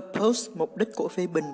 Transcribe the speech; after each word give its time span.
Purpose, 0.00 0.50
mục 0.54 0.76
đích 0.76 0.88
của 0.96 1.08
phê 1.08 1.26
bình. 1.26 1.44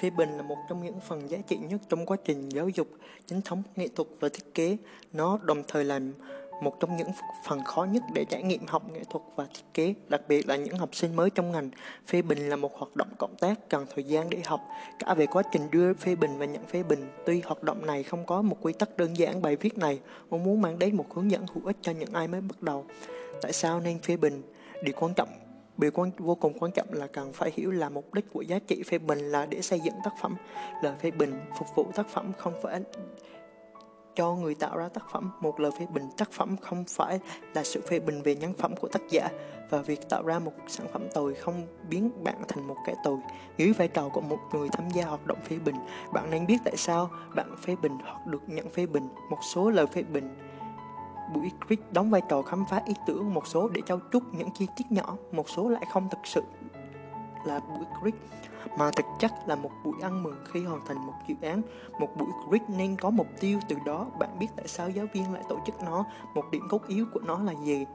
Phê 0.00 0.10
bình 0.10 0.36
là 0.36 0.42
một 0.42 0.56
trong 0.68 0.84
những 0.84 1.00
phần 1.00 1.30
giá 1.30 1.38
trị 1.48 1.56
nhất 1.56 1.80
trong 1.88 2.06
quá 2.06 2.16
trình 2.24 2.48
giáo 2.48 2.68
dục, 2.68 2.88
chính 3.26 3.40
thống, 3.42 3.62
nghệ 3.76 3.88
thuật 3.96 4.08
và 4.20 4.28
thiết 4.28 4.54
kế. 4.54 4.76
Nó 5.12 5.38
đồng 5.42 5.62
thời 5.68 5.84
là 5.84 6.00
một 6.62 6.80
trong 6.80 6.96
những 6.96 7.08
phần 7.46 7.64
khó 7.64 7.84
nhất 7.84 8.02
để 8.14 8.24
trải 8.24 8.42
nghiệm 8.42 8.66
học 8.66 8.90
nghệ 8.92 9.00
thuật 9.10 9.24
và 9.36 9.46
thiết 9.54 9.64
kế, 9.74 9.94
đặc 10.08 10.20
biệt 10.28 10.48
là 10.48 10.56
những 10.56 10.76
học 10.78 10.94
sinh 10.94 11.16
mới 11.16 11.30
trong 11.30 11.52
ngành. 11.52 11.70
Phê 12.06 12.22
bình 12.22 12.48
là 12.48 12.56
một 12.56 12.78
hoạt 12.78 12.96
động 12.96 13.08
cộng 13.18 13.36
tác 13.36 13.68
cần 13.68 13.86
thời 13.94 14.04
gian 14.04 14.30
để 14.30 14.38
học, 14.44 14.60
cả 14.98 15.14
về 15.14 15.26
quá 15.26 15.42
trình 15.52 15.70
đưa 15.70 15.94
phê 15.94 16.14
bình 16.14 16.38
và 16.38 16.44
nhận 16.44 16.66
phê 16.66 16.82
bình. 16.82 17.08
Tuy 17.26 17.40
hoạt 17.40 17.62
động 17.62 17.86
này 17.86 18.02
không 18.02 18.26
có 18.26 18.42
một 18.42 18.56
quy 18.60 18.72
tắc 18.72 18.96
đơn 18.96 19.16
giản, 19.16 19.42
bài 19.42 19.56
viết 19.56 19.78
này 19.78 20.00
mong 20.30 20.44
muốn 20.44 20.62
mang 20.62 20.78
đến 20.78 20.96
một 20.96 21.14
hướng 21.14 21.30
dẫn 21.30 21.46
hữu 21.54 21.66
ích 21.66 21.76
cho 21.82 21.92
những 21.92 22.12
ai 22.12 22.28
mới 22.28 22.40
bắt 22.40 22.62
đầu. 22.62 22.86
Tại 23.42 23.52
sao 23.52 23.80
nên 23.80 23.98
phê 23.98 24.16
bình? 24.16 24.42
Điều 24.82 24.94
quan 25.00 25.14
trọng 25.14 25.28
Điều 25.78 25.90
quan 25.94 26.10
vô 26.18 26.34
cùng 26.34 26.58
quan 26.58 26.72
trọng 26.72 26.86
là 26.90 27.06
cần 27.06 27.32
phải 27.32 27.50
hiểu 27.54 27.70
là 27.70 27.88
mục 27.88 28.14
đích 28.14 28.32
của 28.32 28.42
giá 28.42 28.58
trị 28.58 28.82
phê 28.82 28.98
bình 28.98 29.18
là 29.18 29.46
để 29.46 29.62
xây 29.62 29.80
dựng 29.80 29.94
tác 30.04 30.12
phẩm. 30.20 30.36
Lời 30.82 30.94
phê 31.02 31.10
bình 31.10 31.40
phục 31.58 31.68
vụ 31.74 31.86
tác 31.94 32.08
phẩm 32.08 32.32
không 32.38 32.54
phải 32.62 32.80
cho 34.14 34.34
người 34.34 34.54
tạo 34.54 34.76
ra 34.76 34.88
tác 34.88 35.04
phẩm. 35.12 35.30
Một 35.40 35.60
lời 35.60 35.70
phê 35.78 35.86
bình 35.94 36.04
tác 36.16 36.32
phẩm 36.32 36.56
không 36.56 36.84
phải 36.88 37.20
là 37.54 37.64
sự 37.64 37.80
phê 37.90 38.00
bình 38.00 38.22
về 38.22 38.34
nhân 38.34 38.54
phẩm 38.54 38.74
của 38.76 38.88
tác 38.88 39.02
giả 39.10 39.28
và 39.70 39.82
việc 39.82 40.08
tạo 40.08 40.22
ra 40.22 40.38
một 40.38 40.52
sản 40.68 40.86
phẩm 40.92 41.02
tồi 41.14 41.34
không 41.34 41.66
biến 41.88 42.10
bạn 42.24 42.42
thành 42.48 42.66
một 42.66 42.76
kẻ 42.86 42.94
tồi. 43.04 43.18
Dưới 43.56 43.72
vai 43.72 43.88
trò 43.88 44.08
của 44.08 44.20
một 44.20 44.38
người 44.52 44.68
tham 44.72 44.88
gia 44.94 45.04
hoạt 45.04 45.26
động 45.26 45.38
phê 45.48 45.58
bình, 45.64 45.76
bạn 46.12 46.30
nên 46.30 46.46
biết 46.46 46.58
tại 46.64 46.76
sao 46.76 47.10
bạn 47.34 47.56
phê 47.66 47.76
bình 47.82 47.98
hoặc 48.04 48.26
được 48.26 48.42
nhận 48.46 48.70
phê 48.70 48.86
bình. 48.86 49.08
Một 49.30 49.38
số 49.54 49.70
lời 49.70 49.86
phê 49.86 50.02
bình 50.02 50.36
buổi 51.34 51.50
quiz 51.68 51.78
đóng 51.92 52.10
vai 52.10 52.22
trò 52.28 52.42
khám 52.42 52.64
phá 52.70 52.82
ý 52.86 52.94
tưởng 53.06 53.34
một 53.34 53.46
số 53.46 53.68
để 53.68 53.80
trao 53.86 53.98
chút 54.12 54.22
những 54.32 54.48
chi 54.54 54.66
tiết 54.76 54.84
nhỏ, 54.90 55.16
một 55.32 55.48
số 55.48 55.68
lại 55.68 55.84
không 55.92 56.08
thực 56.10 56.26
sự 56.26 56.42
là 57.44 57.60
buổi 57.60 57.84
quiz 58.02 58.12
mà 58.78 58.90
thực 58.96 59.06
chất 59.18 59.32
là 59.46 59.56
một 59.56 59.70
buổi 59.84 59.94
ăn 60.02 60.22
mừng 60.22 60.36
khi 60.52 60.64
hoàn 60.64 60.84
thành 60.86 61.06
một 61.06 61.14
dự 61.28 61.34
án. 61.42 61.62
Một 62.00 62.08
buổi 62.18 62.28
quiz 62.48 62.60
nên 62.76 62.96
có 62.96 63.10
mục 63.10 63.26
tiêu 63.40 63.58
từ 63.68 63.76
đó. 63.86 64.06
Bạn 64.18 64.38
biết 64.38 64.46
tại 64.56 64.68
sao 64.68 64.90
giáo 64.90 65.06
viên 65.12 65.32
lại 65.32 65.42
tổ 65.48 65.58
chức 65.66 65.74
nó? 65.84 66.04
Một 66.34 66.44
điểm 66.52 66.62
cốt 66.68 66.88
yếu 66.88 67.06
của 67.14 67.20
nó 67.20 67.38
là 67.38 67.52
gì? 67.64 67.86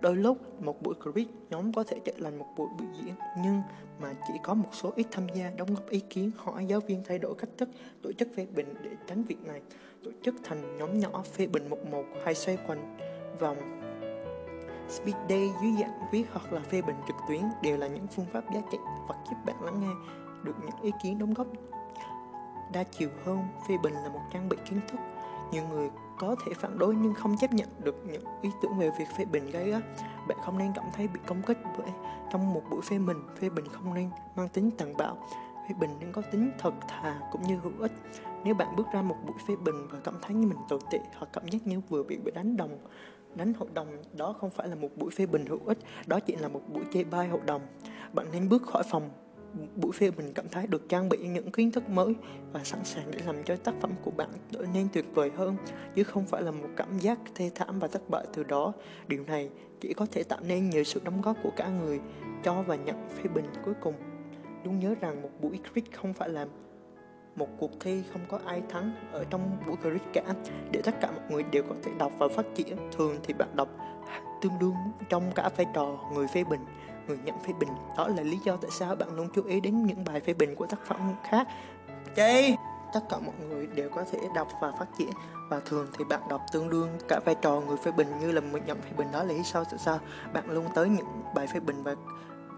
Đôi 0.00 0.16
lúc, 0.16 0.62
một 0.62 0.82
buổi 0.82 0.94
quiz 1.04 1.26
nhóm 1.50 1.72
có 1.72 1.84
thể 1.84 2.00
trở 2.04 2.12
thành 2.22 2.38
một 2.38 2.46
buổi 2.56 2.68
biểu 2.78 2.88
diễn, 2.92 3.14
nhưng 3.42 3.62
mà 4.00 4.12
chỉ 4.28 4.34
có 4.42 4.54
một 4.54 4.68
số 4.72 4.92
ít 4.96 5.06
tham 5.10 5.26
gia 5.34 5.50
đóng 5.50 5.74
góp 5.74 5.88
ý 5.88 6.00
kiến 6.00 6.30
hỏi 6.36 6.66
giáo 6.66 6.80
viên 6.80 7.02
thay 7.08 7.18
đổi 7.18 7.34
cách 7.34 7.50
thức 7.58 7.68
tổ 8.02 8.12
chức 8.12 8.28
phê 8.36 8.46
bình 8.54 8.74
để 8.82 8.90
tránh 9.06 9.22
việc 9.22 9.46
này. 9.46 9.60
Tổ 10.04 10.10
chức 10.22 10.34
thành 10.44 10.78
nhóm 10.78 10.98
nhỏ 10.98 11.22
phê 11.32 11.46
bình 11.46 11.70
một 11.70 11.78
một 11.90 12.04
hay 12.24 12.34
xoay 12.34 12.58
quanh 12.66 12.96
vòng 13.38 13.56
Speed 14.88 15.16
Day 15.28 15.50
dưới 15.62 15.72
dạng 15.80 16.00
viết 16.12 16.24
hoặc 16.32 16.52
là 16.52 16.60
phê 16.60 16.82
bình 16.82 16.96
trực 17.06 17.16
tuyến 17.28 17.42
đều 17.62 17.76
là 17.76 17.86
những 17.86 18.06
phương 18.06 18.26
pháp 18.32 18.44
giá 18.54 18.60
trị 18.72 18.78
và 19.08 19.14
giúp 19.30 19.36
bạn 19.46 19.62
lắng 19.62 19.80
nghe 19.80 19.92
được 20.46 20.54
những 20.60 20.82
ý 20.82 20.90
kiến 21.02 21.18
đóng 21.18 21.34
góp 21.34 21.46
đa 22.72 22.82
chiều 22.82 23.08
hơn. 23.24 23.38
Phê 23.68 23.74
bình 23.82 23.94
là 23.94 24.08
một 24.08 24.20
trang 24.32 24.48
bị 24.48 24.56
kiến 24.70 24.80
thức. 24.88 24.98
Nhiều 25.52 25.62
người 25.70 25.90
có 26.18 26.36
thể 26.44 26.52
phản 26.54 26.78
đối 26.78 26.94
nhưng 26.94 27.14
không 27.14 27.36
chấp 27.36 27.52
nhận 27.52 27.68
được 27.82 27.96
những 28.06 28.22
ý 28.42 28.50
tưởng 28.62 28.78
về 28.78 28.90
việc 28.98 29.04
phê 29.18 29.24
bình 29.24 29.50
gây 29.50 29.70
gắt. 29.70 29.82
Bạn 30.28 30.38
không 30.44 30.58
nên 30.58 30.72
cảm 30.74 30.84
thấy 30.92 31.08
bị 31.08 31.20
công 31.26 31.42
kích 31.42 31.58
bởi 31.78 31.88
trong 32.32 32.54
một 32.54 32.62
buổi 32.70 32.82
phê 32.82 32.98
bình, 32.98 33.22
phê 33.40 33.48
bình 33.48 33.64
không 33.72 33.94
nên 33.94 34.10
mang 34.36 34.48
tính 34.48 34.70
tàn 34.78 34.96
bạo. 34.96 35.16
Phê 35.68 35.74
bình 35.80 35.90
nên 36.00 36.12
có 36.12 36.22
tính 36.32 36.50
thật 36.58 36.74
thà 36.88 37.20
cũng 37.32 37.42
như 37.42 37.56
hữu 37.56 37.72
ích. 37.78 37.92
Nếu 38.44 38.54
bạn 38.54 38.76
bước 38.76 38.86
ra 38.92 39.02
một 39.02 39.16
buổi 39.26 39.36
phê 39.48 39.56
bình 39.64 39.88
và 39.90 39.98
cảm 40.04 40.14
thấy 40.22 40.36
như 40.36 40.46
mình 40.46 40.58
tồi 40.68 40.80
tệ 40.90 41.00
hoặc 41.16 41.28
cảm 41.32 41.48
giác 41.48 41.66
như 41.66 41.80
vừa 41.88 42.02
bị 42.02 42.18
bị 42.24 42.30
đánh 42.34 42.56
đồng 42.56 42.78
đánh 43.36 43.52
hội 43.54 43.68
đồng 43.74 44.02
đó 44.12 44.34
không 44.40 44.50
phải 44.50 44.68
là 44.68 44.74
một 44.74 44.88
buổi 44.96 45.10
phê 45.10 45.26
bình 45.26 45.46
hữu 45.46 45.60
ích 45.66 45.78
đó 46.06 46.20
chỉ 46.20 46.36
là 46.36 46.48
một 46.48 46.60
buổi 46.72 46.84
chê 46.92 47.04
bai 47.04 47.28
hội 47.28 47.40
đồng 47.46 47.62
bạn 48.12 48.26
nên 48.32 48.48
bước 48.48 48.62
khỏi 48.62 48.82
phòng 48.90 49.10
buổi 49.76 49.92
phê 49.92 50.10
bình 50.10 50.32
cảm 50.34 50.48
thấy 50.48 50.66
được 50.66 50.88
trang 50.88 51.08
bị 51.08 51.18
những 51.18 51.52
kiến 51.52 51.70
thức 51.70 51.88
mới 51.88 52.14
và 52.52 52.64
sẵn 52.64 52.84
sàng 52.84 53.10
để 53.10 53.18
làm 53.26 53.44
cho 53.44 53.56
tác 53.56 53.74
phẩm 53.80 53.90
của 54.02 54.10
bạn 54.10 54.28
trở 54.52 54.64
nên 54.74 54.88
tuyệt 54.92 55.04
vời 55.14 55.30
hơn, 55.36 55.56
chứ 55.94 56.04
không 56.04 56.26
phải 56.26 56.42
là 56.42 56.50
một 56.50 56.68
cảm 56.76 56.98
giác 56.98 57.18
thê 57.34 57.50
thảm 57.54 57.78
và 57.78 57.88
thất 57.88 58.10
bại 58.10 58.24
từ 58.32 58.44
đó. 58.44 58.72
Điều 59.08 59.24
này 59.24 59.50
chỉ 59.80 59.94
có 59.94 60.06
thể 60.12 60.22
tạo 60.22 60.40
nên 60.42 60.70
nhờ 60.70 60.84
sự 60.84 61.00
đóng 61.04 61.20
góp 61.20 61.36
của 61.42 61.52
cả 61.56 61.68
người 61.68 62.00
cho 62.42 62.62
và 62.62 62.76
nhận 62.76 63.08
phê 63.08 63.22
bình 63.34 63.46
cuối 63.64 63.74
cùng. 63.80 63.94
Luôn 64.64 64.78
nhớ 64.78 64.94
rằng 65.00 65.22
một 65.22 65.30
buổi 65.40 65.58
critic 65.72 65.96
không 65.96 66.12
phải 66.12 66.28
là 66.28 66.46
một 67.36 67.48
cuộc 67.58 67.70
thi 67.80 68.02
không 68.12 68.22
có 68.28 68.40
ai 68.44 68.62
thắng 68.68 68.92
ở 69.12 69.24
trong 69.30 69.56
buổi 69.66 69.76
crit 69.76 70.02
cả. 70.12 70.34
Để 70.72 70.82
tất 70.84 71.00
cả 71.00 71.10
mọi 71.12 71.30
người 71.30 71.42
đều 71.42 71.62
có 71.62 71.74
thể 71.82 71.90
đọc 71.98 72.12
và 72.18 72.28
phát 72.28 72.46
triển, 72.54 72.76
thường 72.92 73.16
thì 73.22 73.34
bạn 73.34 73.48
đọc 73.56 73.68
tương 74.42 74.58
đương 74.60 74.74
trong 75.08 75.32
cả 75.34 75.50
vai 75.56 75.66
trò 75.74 75.98
người 76.14 76.26
phê 76.26 76.44
bình 76.44 76.60
người 77.08 77.18
nhận 77.24 77.38
phê 77.38 77.52
bình. 77.60 77.68
Đó 77.96 78.08
là 78.08 78.22
lý 78.22 78.38
do 78.44 78.56
tại 78.56 78.70
sao 78.70 78.96
bạn 78.96 79.16
luôn 79.16 79.28
chú 79.34 79.42
ý 79.42 79.60
đến 79.60 79.86
những 79.86 80.04
bài 80.04 80.20
phê 80.20 80.34
bình 80.34 80.54
của 80.54 80.66
tác 80.66 80.80
phẩm 80.86 81.14
khác. 81.30 81.48
Chị! 82.16 82.56
Tất 82.94 83.00
cả 83.10 83.18
mọi 83.18 83.34
người 83.48 83.66
đều 83.66 83.90
có 83.90 84.04
thể 84.12 84.18
đọc 84.34 84.48
và 84.60 84.72
phát 84.78 84.86
triển, 84.98 85.10
và 85.50 85.60
thường 85.60 85.86
thì 85.98 86.04
bạn 86.04 86.20
đọc 86.28 86.40
tương 86.52 86.70
đương 86.70 86.98
cả 87.08 87.20
vai 87.24 87.34
trò 87.34 87.60
người 87.60 87.76
phê 87.76 87.92
bình 87.92 88.08
như 88.20 88.32
là 88.32 88.40
người 88.40 88.60
nhận 88.60 88.80
phê 88.80 88.90
bình. 88.96 89.08
Đó 89.12 89.22
là 89.22 89.32
lý 89.32 89.42
do 89.42 89.64
tại 89.64 89.78
sao 89.78 89.98
bạn 90.32 90.50
luôn 90.50 90.64
tới 90.74 90.88
những 90.88 91.06
bài 91.34 91.46
phê 91.46 91.60
bình 91.60 91.82
và 91.82 91.94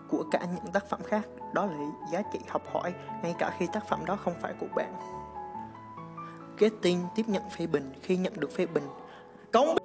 của 0.09 0.25
cả 0.31 0.41
những 0.55 0.73
tác 0.73 0.89
phẩm 0.89 1.01
khác. 1.05 1.23
Đó 1.53 1.67
là 1.67 1.73
giá 2.13 2.23
trị 2.33 2.39
học 2.49 2.63
hỏi, 2.73 2.95
ngay 3.23 3.35
cả 3.39 3.55
khi 3.59 3.67
tác 3.73 3.89
phẩm 3.89 4.05
đó 4.07 4.17
không 4.17 4.35
phải 4.41 4.55
của 4.61 4.67
bạn. 4.77 4.95
Kết 6.57 6.73
tin 6.83 6.99
tiếp 7.15 7.29
nhận 7.29 7.43
phê 7.51 7.67
bình. 7.67 7.93
Khi 8.03 8.17
nhận 8.17 8.33
được 8.37 8.53
phê 8.53 8.67
bình, 8.67 8.85
công 9.53 9.78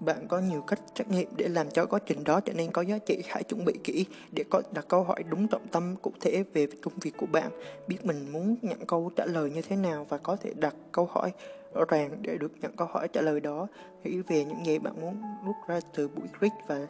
bạn 0.00 0.28
có 0.28 0.38
nhiều 0.38 0.62
cách 0.62 0.80
trắc 0.94 1.10
nghiệm 1.10 1.28
để 1.36 1.48
làm 1.48 1.70
cho 1.70 1.86
quá 1.86 2.00
trình 2.06 2.24
đó 2.24 2.40
trở 2.40 2.52
nên 2.52 2.70
có 2.70 2.82
giá 2.82 2.98
trị. 2.98 3.22
Hãy 3.28 3.42
chuẩn 3.42 3.64
bị 3.64 3.72
kỹ 3.84 4.06
để 4.32 4.44
có 4.50 4.62
đặt 4.72 4.84
câu 4.88 5.02
hỏi 5.02 5.22
đúng 5.30 5.48
trọng 5.48 5.68
tâm 5.68 5.96
cụ 6.02 6.12
thể 6.20 6.44
về 6.52 6.66
công 6.82 6.94
việc 7.00 7.16
của 7.16 7.26
bạn. 7.26 7.50
Biết 7.88 8.06
mình 8.06 8.32
muốn 8.32 8.56
nhận 8.62 8.86
câu 8.86 9.10
trả 9.16 9.26
lời 9.26 9.50
như 9.50 9.62
thế 9.62 9.76
nào 9.76 10.06
và 10.08 10.18
có 10.18 10.36
thể 10.36 10.52
đặt 10.54 10.74
câu 10.92 11.06
hỏi 11.06 11.32
rõ 11.74 11.84
ràng 11.88 12.18
để 12.22 12.38
được 12.38 12.52
nhận 12.60 12.76
câu 12.76 12.88
hỏi 12.90 13.08
trả 13.08 13.20
lời 13.20 13.40
đó. 13.40 13.66
Nghĩ 14.04 14.18
về 14.28 14.44
những 14.44 14.66
gì 14.66 14.78
bạn 14.78 15.00
muốn 15.00 15.22
rút 15.46 15.56
ra 15.68 15.80
từ 15.94 16.08
buổi 16.08 16.26
quiz 16.40 16.50
và 16.66 16.86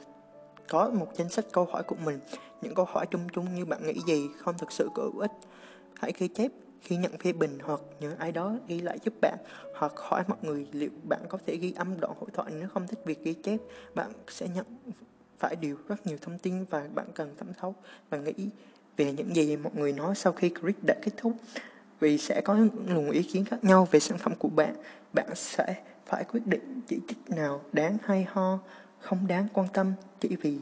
có 0.69 0.91
một 0.95 1.07
danh 1.15 1.29
sách 1.29 1.45
câu 1.53 1.65
hỏi 1.65 1.83
của 1.83 1.97
mình. 2.05 2.19
Những 2.63 2.75
câu 2.75 2.85
hỏi 2.85 3.07
chung 3.11 3.29
chung 3.33 3.55
như 3.55 3.65
bạn 3.65 3.87
nghĩ 3.87 4.01
gì 4.07 4.29
không 4.39 4.59
thực 4.59 4.73
sự 4.73 4.89
có 4.95 5.11
ích. 5.21 5.33
Hãy 5.95 6.13
ghi 6.19 6.29
chép 6.29 6.51
khi 6.83 6.97
nhận 6.97 7.19
phê 7.19 7.33
bình 7.33 7.59
hoặc 7.63 7.81
nhờ 8.01 8.15
ai 8.19 8.33
đó 8.33 8.55
ghi 8.69 8.81
lại 8.81 8.99
giúp 9.05 9.15
bạn, 9.21 9.39
hoặc 9.75 9.93
hỏi 9.97 10.25
mọi 10.29 10.39
người 10.43 10.67
liệu 10.73 10.91
bạn 11.09 11.21
có 11.29 11.39
thể 11.47 11.57
ghi 11.57 11.73
âm 11.77 12.01
đoạn 12.01 12.13
hội 12.21 12.31
thoại 12.33 12.53
nếu 12.59 12.69
không 12.69 12.87
thích 12.87 12.99
việc 13.05 13.25
ghi 13.25 13.35
chép, 13.35 13.61
bạn 13.95 14.13
sẽ 14.29 14.49
nhận 14.49 14.67
phải 15.39 15.57
điều 15.57 15.77
rất 15.89 16.07
nhiều 16.07 16.19
thông 16.21 16.39
tin 16.39 16.65
và 16.71 16.89
bạn 16.95 17.07
cần 17.15 17.35
thẩm 17.37 17.49
thấu 17.61 17.75
và 18.11 18.19
nghĩ 18.19 18.49
về 18.97 19.13
những 19.13 19.37
gì 19.37 19.57
mọi 19.57 19.73
người 19.77 19.93
nói 19.93 20.15
sau 20.15 20.33
khi 20.33 20.49
clip 20.49 20.77
đã 20.87 20.95
kết 21.03 21.13
thúc. 21.17 21.33
Vì 22.01 22.19
sẽ 22.19 22.41
có 22.41 22.55
những 22.55 22.95
luồng 22.95 23.11
ý 23.11 23.23
kiến 23.23 23.45
khác 23.45 23.65
nhau 23.65 23.89
về 23.91 24.01
sản 24.01 24.19
phẩm 24.19 24.35
của 24.39 24.49
bạn 24.49 24.75
bạn 25.13 25.29
sẽ 25.35 25.83
phải 26.07 26.25
quyết 26.25 26.47
định 26.47 26.81
chỉ 26.89 27.01
trích 27.09 27.31
nào 27.31 27.63
đáng 27.73 27.97
hay 28.05 28.27
ho, 28.31 28.59
không 28.99 29.27
đáng 29.27 29.47
quan 29.53 29.69
tâm, 29.73 29.93
chỉ 30.21 30.37
vì 30.37 30.59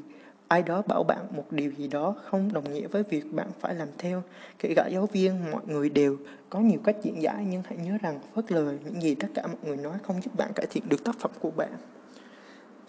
ai 0.49 0.63
đó 0.63 0.83
bảo 0.87 1.05
bạn 1.05 1.27
một 1.31 1.53
điều 1.53 1.71
gì 1.71 1.89
đó 1.89 2.15
không 2.25 2.53
đồng 2.53 2.73
nghĩa 2.73 2.87
với 2.87 3.03
việc 3.03 3.33
bạn 3.33 3.49
phải 3.61 3.75
làm 3.75 3.89
theo. 3.99 4.23
Kể 4.59 4.73
cả 4.77 4.89
giáo 4.93 5.07
viên, 5.07 5.51
mọi 5.51 5.63
người 5.67 5.89
đều 5.89 6.17
có 6.51 6.61
nhiều 6.61 6.81
cách 6.85 6.97
diễn 7.03 7.23
giải, 7.23 7.47
nhưng 7.49 7.63
hãy 7.67 7.79
nhớ 7.79 7.99
rằng 8.03 8.21
phớt 8.35 8.53
lờ 8.53 8.75
những 8.85 9.03
gì 9.03 9.15
tất 9.15 9.29
cả 9.35 9.47
mọi 9.47 9.57
người 9.63 9.77
nói 9.77 9.99
không 10.03 10.23
giúp 10.23 10.37
bạn 10.37 10.53
cải 10.55 10.67
thiện 10.71 10.89
được 10.89 11.05
tác 11.05 11.19
phẩm 11.19 11.31
của 11.41 11.51
bạn. 11.51 11.73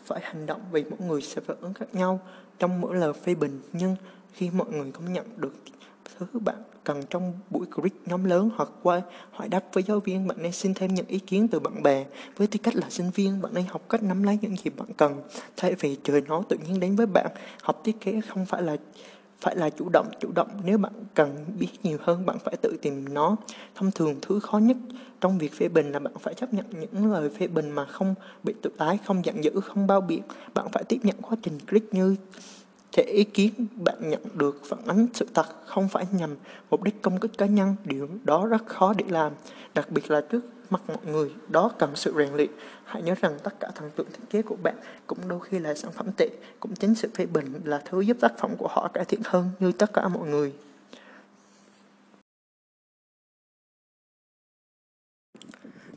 Phải 0.05 0.19
hành 0.23 0.45
động 0.45 0.61
vì 0.71 0.83
mỗi 0.83 0.99
người 1.07 1.21
sẽ 1.21 1.41
phản 1.41 1.57
ứng 1.61 1.73
khác 1.73 1.95
nhau. 1.95 2.19
Trong 2.59 2.81
mỗi 2.81 2.95
lời 2.95 3.13
phê 3.13 3.35
bình, 3.35 3.61
nhưng 3.73 3.95
khi 4.33 4.49
mọi 4.49 4.67
người 4.71 4.91
công 4.91 5.13
nhận 5.13 5.25
được 5.37 5.53
thứ 6.17 6.25
bạn 6.33 6.55
cần 6.83 7.03
trong 7.09 7.33
buổi 7.49 7.67
quiz 7.71 7.89
nhóm 8.05 8.23
lớn 8.23 8.49
hoặc 8.55 8.69
qua 8.83 9.01
hỏi 9.31 9.49
đáp 9.49 9.63
với 9.73 9.83
giáo 9.83 9.99
viên, 9.99 10.27
bạn 10.27 10.37
nên 10.41 10.51
xin 10.51 10.73
thêm 10.73 10.93
những 10.93 11.07
ý 11.07 11.19
kiến 11.19 11.47
từ 11.47 11.59
bạn 11.59 11.83
bè 11.83 12.05
với 12.37 12.47
tư 12.47 12.59
cách 12.63 12.75
là 12.75 12.89
sinh 12.89 13.09
viên. 13.15 13.41
Bạn 13.41 13.53
nên 13.53 13.65
học 13.69 13.81
cách 13.89 14.03
nắm 14.03 14.23
lấy 14.23 14.37
những 14.41 14.55
gì 14.55 14.71
bạn 14.77 14.87
cần, 14.97 15.21
thay 15.57 15.75
vì 15.75 15.97
trời 16.03 16.21
nó 16.27 16.43
tự 16.49 16.57
nhiên 16.57 16.79
đến 16.79 16.95
với 16.95 17.05
bạn. 17.05 17.27
Học 17.61 17.81
thiết 17.83 18.01
kế 18.01 18.21
không 18.27 18.45
phải 18.45 18.61
là 18.61 18.77
phải 19.41 19.55
là 19.55 19.69
chủ 19.69 19.89
động 19.89 20.07
chủ 20.19 20.31
động 20.35 20.47
nếu 20.63 20.77
bạn 20.77 20.93
cần 21.13 21.45
biết 21.59 21.67
nhiều 21.83 21.97
hơn, 22.01 22.25
bạn 22.25 22.39
phải 22.39 22.57
tự 22.61 22.77
tìm 22.81 23.13
nó. 23.13 23.35
Thông 23.75 23.91
thường, 23.91 24.15
thứ 24.21 24.39
khó 24.39 24.57
nhất 24.57 24.77
trong 25.21 25.37
việc 25.37 25.53
phê 25.53 25.67
bình 25.67 25.91
là 25.91 25.99
bạn 25.99 26.13
phải 26.19 26.33
chấp 26.33 26.53
nhận 26.53 26.65
những 26.71 27.11
lời 27.11 27.29
phê 27.29 27.47
bình 27.47 27.69
mà 27.69 27.85
không 27.85 28.15
bị 28.43 28.53
tự 28.61 28.71
ái 28.77 28.97
không 29.05 29.25
giận 29.25 29.43
dữ, 29.43 29.51
không 29.63 29.87
bao 29.87 30.01
biện. 30.01 30.21
Bạn 30.53 30.67
phải 30.71 30.83
tiếp 30.83 30.99
nhận 31.03 31.15
quá 31.21 31.37
trình 31.41 31.59
click 31.59 31.93
như 31.93 32.15
thể 32.91 33.03
ý 33.03 33.23
kiến 33.23 33.67
bạn 33.75 34.09
nhận 34.09 34.21
được 34.33 34.61
phản 34.65 34.85
ánh 34.87 35.07
sự 35.13 35.27
thật 35.33 35.45
không 35.65 35.89
phải 35.89 36.05
nhằm 36.11 36.35
mục 36.69 36.83
đích 36.83 37.01
công 37.01 37.19
kích 37.19 37.37
cá 37.37 37.45
nhân, 37.45 37.75
điều 37.85 38.09
đó 38.23 38.47
rất 38.47 38.65
khó 38.65 38.93
để 38.97 39.05
làm. 39.07 39.33
Đặc 39.73 39.91
biệt 39.91 40.11
là 40.11 40.21
trước 40.21 40.41
mặt 40.69 40.81
mọi 40.87 41.05
người, 41.05 41.31
đó 41.47 41.71
cần 41.79 41.95
sự 41.95 42.13
rèn 42.17 42.33
luyện. 42.33 42.49
Hãy 42.83 43.01
nhớ 43.01 43.15
rằng 43.21 43.37
tất 43.43 43.59
cả 43.59 43.67
thần 43.75 43.91
tượng 43.95 44.07
thiết 44.11 44.23
kế 44.29 44.41
của 44.41 44.55
bạn 44.63 44.75
cũng 45.07 45.17
đôi 45.27 45.39
khi 45.39 45.59
là 45.59 45.75
sản 45.75 45.91
phẩm 45.91 46.11
tệ, 46.17 46.29
cũng 46.59 46.75
chính 46.75 46.95
sự 46.95 47.09
phê 47.13 47.25
bình 47.25 47.61
là 47.63 47.81
thứ 47.85 48.01
giúp 48.01 48.17
tác 48.19 48.37
phẩm 48.37 48.55
của 48.57 48.67
họ 48.67 48.87
cải 48.93 49.05
thiện 49.05 49.21
hơn 49.25 49.49
như 49.59 49.71
tất 49.71 49.93
cả 49.93 50.07
mọi 50.07 50.27
người. 50.27 50.53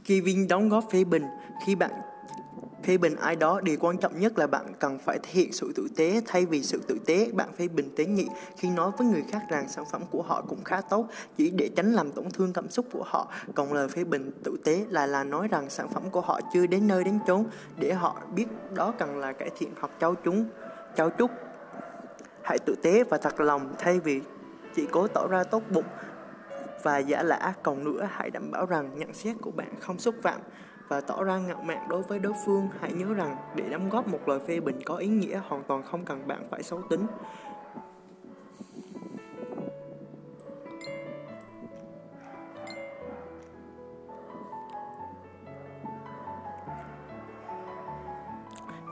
Kevin 0.04 0.48
đóng 0.48 0.68
góp 0.68 0.84
phê 0.92 1.04
bình 1.04 1.24
khi 1.66 1.74
bạn 1.74 1.90
phê 2.82 2.96
bình 2.96 3.16
ai 3.16 3.36
đó, 3.36 3.60
điều 3.60 3.76
quan 3.80 3.98
trọng 3.98 4.20
nhất 4.20 4.38
là 4.38 4.46
bạn 4.46 4.66
cần 4.78 4.98
phải 4.98 5.18
thể 5.22 5.30
hiện 5.32 5.52
sự 5.52 5.72
tử 5.76 5.88
tế. 5.96 6.20
Thay 6.26 6.46
vì 6.46 6.62
sự 6.62 6.80
tử 6.88 6.98
tế, 7.06 7.30
bạn 7.32 7.52
phê 7.58 7.68
bình 7.68 7.90
tế 7.96 8.04
nhị. 8.04 8.26
Khi 8.56 8.70
nói 8.70 8.90
với 8.98 9.06
người 9.06 9.22
khác 9.28 9.42
rằng 9.50 9.68
sản 9.68 9.84
phẩm 9.92 10.02
của 10.10 10.22
họ 10.22 10.44
cũng 10.48 10.64
khá 10.64 10.80
tốt, 10.80 11.06
chỉ 11.36 11.50
để 11.50 11.70
tránh 11.76 11.92
làm 11.92 12.12
tổn 12.12 12.30
thương 12.30 12.52
cảm 12.52 12.70
xúc 12.70 12.86
của 12.92 13.04
họ. 13.06 13.32
Còn 13.54 13.72
lời 13.72 13.88
phê 13.88 14.04
bình 14.04 14.30
tử 14.44 14.56
tế 14.64 14.84
là 14.88 15.06
là 15.06 15.24
nói 15.24 15.48
rằng 15.48 15.70
sản 15.70 15.88
phẩm 15.88 16.10
của 16.10 16.20
họ 16.20 16.40
chưa 16.54 16.66
đến 16.66 16.86
nơi 16.86 17.04
đến 17.04 17.18
chốn, 17.26 17.44
để 17.78 17.92
họ 17.92 18.16
biết 18.34 18.46
đó 18.74 18.92
cần 18.98 19.18
là 19.18 19.32
cải 19.32 19.50
thiện 19.58 19.70
hoặc 19.80 19.90
trao 20.00 20.14
chúng 20.14 20.46
trao 20.96 21.10
chúc 21.10 21.30
hãy 22.42 22.58
tử 22.58 22.74
tế 22.82 23.04
và 23.04 23.18
thật 23.18 23.40
lòng, 23.40 23.74
thay 23.78 24.00
vì 24.00 24.20
chỉ 24.74 24.86
cố 24.90 25.08
tỏ 25.08 25.26
ra 25.30 25.44
tốt 25.44 25.62
bụng 25.70 25.84
và 26.82 26.98
giả 26.98 27.22
lả, 27.22 27.54
còn 27.62 27.84
nữa 27.84 28.08
hãy 28.10 28.30
đảm 28.30 28.50
bảo 28.50 28.66
rằng 28.66 28.90
nhận 28.98 29.14
xét 29.14 29.36
của 29.40 29.50
bạn 29.50 29.74
không 29.80 29.98
xúc 29.98 30.14
phạm 30.22 30.40
và 30.92 31.00
tỏ 31.00 31.24
ra 31.24 31.38
ngạo 31.38 31.62
mạn 31.62 31.88
đối 31.88 32.02
với 32.02 32.18
đối 32.18 32.32
phương. 32.44 32.68
Hãy 32.80 32.92
nhớ 32.92 33.14
rằng, 33.14 33.36
để 33.54 33.68
đóng 33.70 33.88
góp 33.88 34.08
một 34.08 34.28
lời 34.28 34.40
phê 34.46 34.60
bình 34.60 34.80
có 34.84 34.96
ý 34.96 35.08
nghĩa 35.08 35.40
hoàn 35.48 35.62
toàn 35.64 35.82
không 35.82 36.04
cần 36.04 36.26
bạn 36.28 36.48
phải 36.50 36.62
xấu 36.62 36.82
tính. 36.90 37.06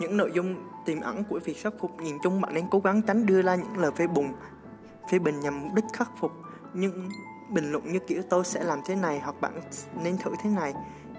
Những 0.01 0.17
nội 0.17 0.31
dung 0.35 0.57
tiềm 0.85 1.01
ẩn 1.01 1.25
của 1.25 1.41
việc 1.45 1.55
khắc 1.63 1.75
phục 1.79 2.01
nhìn 2.01 2.17
chung 2.23 2.41
bạn 2.41 2.55
nên 2.55 2.65
cố 2.71 2.81
gắng 2.81 3.03
tránh 3.03 3.27
đưa 3.27 3.43
ra 3.43 3.55
những 3.55 3.79
lời 3.79 3.91
phê 3.91 4.07
bùng, 4.07 4.33
phê 5.11 5.19
bình 5.19 5.41
nhằm 5.41 5.63
mục 5.63 5.75
đích 5.75 5.85
khắc 5.93 6.11
phục. 6.21 6.33
Nhưng 6.75 7.09
bình 7.51 7.73
luận 7.73 7.93
như 7.93 7.99
kiểu 7.99 8.23
tôi 8.31 8.45
sẽ 8.45 8.65
làm 8.65 8.81
thế 8.85 8.97
này 8.97 9.21
hoặc 9.21 9.41
bạn 9.41 9.61
nên 10.03 10.19
thử 10.19 10.31
thế 10.43 10.51
này 10.51 10.75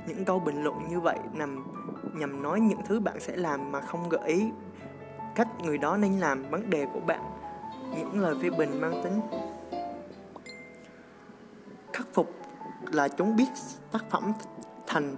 những 0.07 0.25
câu 0.25 0.39
bình 0.39 0.63
luận 0.63 0.75
như 0.89 0.99
vậy 0.99 1.17
nằm 1.33 1.65
nhằm 2.13 2.43
nói 2.43 2.59
những 2.59 2.79
thứ 2.87 2.99
bạn 2.99 3.19
sẽ 3.19 3.35
làm 3.35 3.71
mà 3.71 3.81
không 3.81 4.09
gợi 4.09 4.27
ý 4.27 4.45
cách 5.35 5.47
người 5.63 5.77
đó 5.77 5.97
nên 5.97 6.19
làm, 6.19 6.49
vấn 6.49 6.69
đề 6.69 6.85
của 6.93 6.99
bạn, 6.99 7.21
những 7.97 8.19
lời 8.19 8.35
phê 8.41 8.49
bình 8.49 8.81
mang 8.81 9.01
tính 9.03 9.21
khắc 11.93 12.07
phục 12.13 12.33
là 12.91 13.07
chúng 13.07 13.35
biết 13.35 13.47
tác 13.91 14.09
phẩm 14.09 14.33
thành 14.87 15.15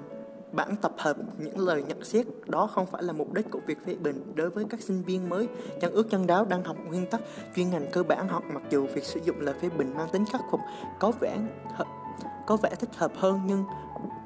bản 0.51 0.75
tập 0.81 0.94
hợp 0.97 1.18
những 1.38 1.59
lời 1.59 1.83
nhận 1.83 2.03
xét. 2.03 2.25
Đó 2.45 2.68
không 2.68 2.86
phải 2.86 3.03
là 3.03 3.13
mục 3.13 3.33
đích 3.33 3.51
của 3.51 3.59
việc 3.65 3.86
phê 3.86 3.95
bình. 3.95 4.33
Đối 4.36 4.50
với 4.50 4.65
các 4.69 4.81
sinh 4.81 5.03
viên 5.03 5.29
mới, 5.29 5.47
chân 5.81 5.91
ước 5.91 6.09
chân 6.09 6.27
đáo 6.27 6.45
đang 6.45 6.63
học 6.63 6.77
nguyên 6.88 7.06
tắc, 7.06 7.21
chuyên 7.56 7.69
ngành 7.69 7.86
cơ 7.91 8.03
bản 8.03 8.27
hoặc 8.27 8.44
mặc 8.53 8.63
dù 8.69 8.88
việc 8.88 9.03
sử 9.03 9.19
dụng 9.24 9.39
lời 9.39 9.56
phê 9.62 9.69
bình 9.77 9.94
mang 9.97 10.09
tính 10.12 10.25
khắc 10.31 10.41
phục 10.51 10.59
có 11.00 11.12
vẻ 11.19 11.38
có 12.47 12.57
vẻ 12.57 12.69
thích 12.79 12.89
hợp 12.95 13.12
hơn, 13.15 13.41
nhưng 13.45 13.63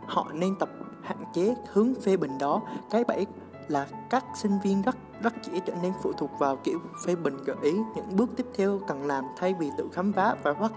họ 0.08 0.28
nên 0.34 0.56
tập 0.56 0.70
hạn 1.02 1.18
chế 1.34 1.56
hướng 1.74 1.96
phê 1.96 2.18
bình 2.18 2.38
đó. 2.38 2.62
Cái 2.90 3.04
bẫy 3.04 3.26
là 3.68 3.88
các 4.10 4.26
sinh 4.36 4.60
viên 4.64 4.82
rất 4.82 4.96
rất 5.22 5.34
dễ 5.44 5.60
trở 5.60 5.74
nên 5.84 5.94
phụ 6.04 6.12
thuộc 6.18 6.32
vào 6.40 6.56
kiểu 6.56 6.80
phê 7.06 7.16
bình 7.16 7.38
gợi 7.46 7.56
ý. 7.62 7.74
Những 7.96 8.16
bước 8.16 8.30
tiếp 8.36 8.46
theo 8.56 8.80
cần 8.88 9.04
làm 9.04 9.24
thay 9.38 9.56
vì 9.60 9.70
tự 9.78 9.90
khám 9.94 10.14
phá 10.14 10.36
và 10.44 10.54
phát 10.54 10.72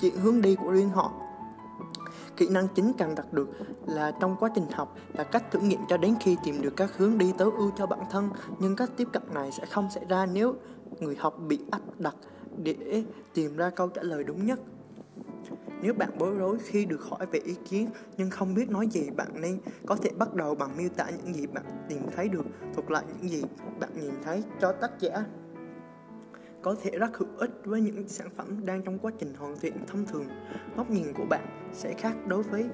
triển 0.00 0.16
hướng 0.16 0.42
đi 0.42 0.54
của 0.54 0.70
riêng 0.70 0.90
họ. 0.90 1.12
Kỹ 2.36 2.48
năng 2.48 2.68
chính 2.68 2.92
cần 2.98 3.14
đạt 3.14 3.32
được 3.32 3.48
là 3.86 4.10
trong 4.20 4.36
quá 4.40 4.50
trình 4.54 4.66
học 4.72 4.96
là 5.12 5.24
cách 5.24 5.50
thử 5.50 5.58
nghiệm 5.58 5.80
cho 5.88 5.96
đến 5.96 6.14
khi 6.20 6.36
tìm 6.44 6.62
được 6.62 6.76
các 6.76 6.90
hướng 6.96 7.18
đi 7.18 7.32
tối 7.38 7.50
ưu 7.56 7.70
cho 7.76 7.86
bản 7.86 8.00
thân. 8.10 8.30
Nhưng 8.58 8.76
cách 8.76 8.90
tiếp 8.96 9.08
cận 9.12 9.22
này 9.34 9.52
sẽ 9.52 9.66
không 9.66 9.90
xảy 9.90 10.04
ra 10.08 10.26
nếu 10.26 10.54
người 11.00 11.16
học 11.16 11.38
bị 11.48 11.60
áp 11.70 11.80
đặt 11.98 12.16
để 12.56 13.04
tìm 13.34 13.56
ra 13.56 13.70
câu 13.70 13.88
trả 13.88 14.02
lời 14.02 14.24
đúng 14.24 14.46
nhất 14.46 14.60
nếu 15.84 15.94
bạn 15.94 16.10
bối 16.18 16.34
rối 16.34 16.58
khi 16.58 16.84
được 16.84 17.02
hỏi 17.02 17.26
về 17.26 17.38
ý 17.44 17.54
kiến 17.68 17.90
nhưng 18.16 18.30
không 18.30 18.54
biết 18.54 18.70
nói 18.70 18.86
gì, 18.86 19.10
bạn 19.10 19.28
nên 19.40 19.58
có 19.86 19.96
thể 19.96 20.10
bắt 20.18 20.34
đầu 20.34 20.54
bằng 20.54 20.76
miêu 20.76 20.88
tả 20.88 21.06
những 21.10 21.34
gì 21.34 21.46
bạn 21.46 21.64
tìm 21.88 22.02
thấy 22.16 22.28
được, 22.28 22.44
thuật 22.74 22.90
lại 22.90 23.04
những 23.08 23.30
gì 23.30 23.42
bạn 23.80 23.90
nhìn 24.00 24.14
thấy 24.24 24.42
cho 24.60 24.72
tác 24.72 24.90
giả. 25.00 25.24
Có 26.62 26.76
thể 26.82 26.90
rất 26.90 27.16
hữu 27.16 27.28
ích 27.38 27.50
với 27.64 27.80
những 27.80 28.08
sản 28.08 28.28
phẩm 28.36 28.66
đang 28.66 28.82
trong 28.82 28.98
quá 28.98 29.12
trình 29.18 29.34
hoàn 29.38 29.56
thiện 29.56 29.74
thông 29.86 30.06
thường. 30.06 30.26
Góc 30.76 30.90
nhìn 30.90 31.12
của 31.12 31.24
bạn 31.30 31.70
sẽ 31.72 31.94
khác 31.94 32.16
đối 32.26 32.42
với 32.42 32.68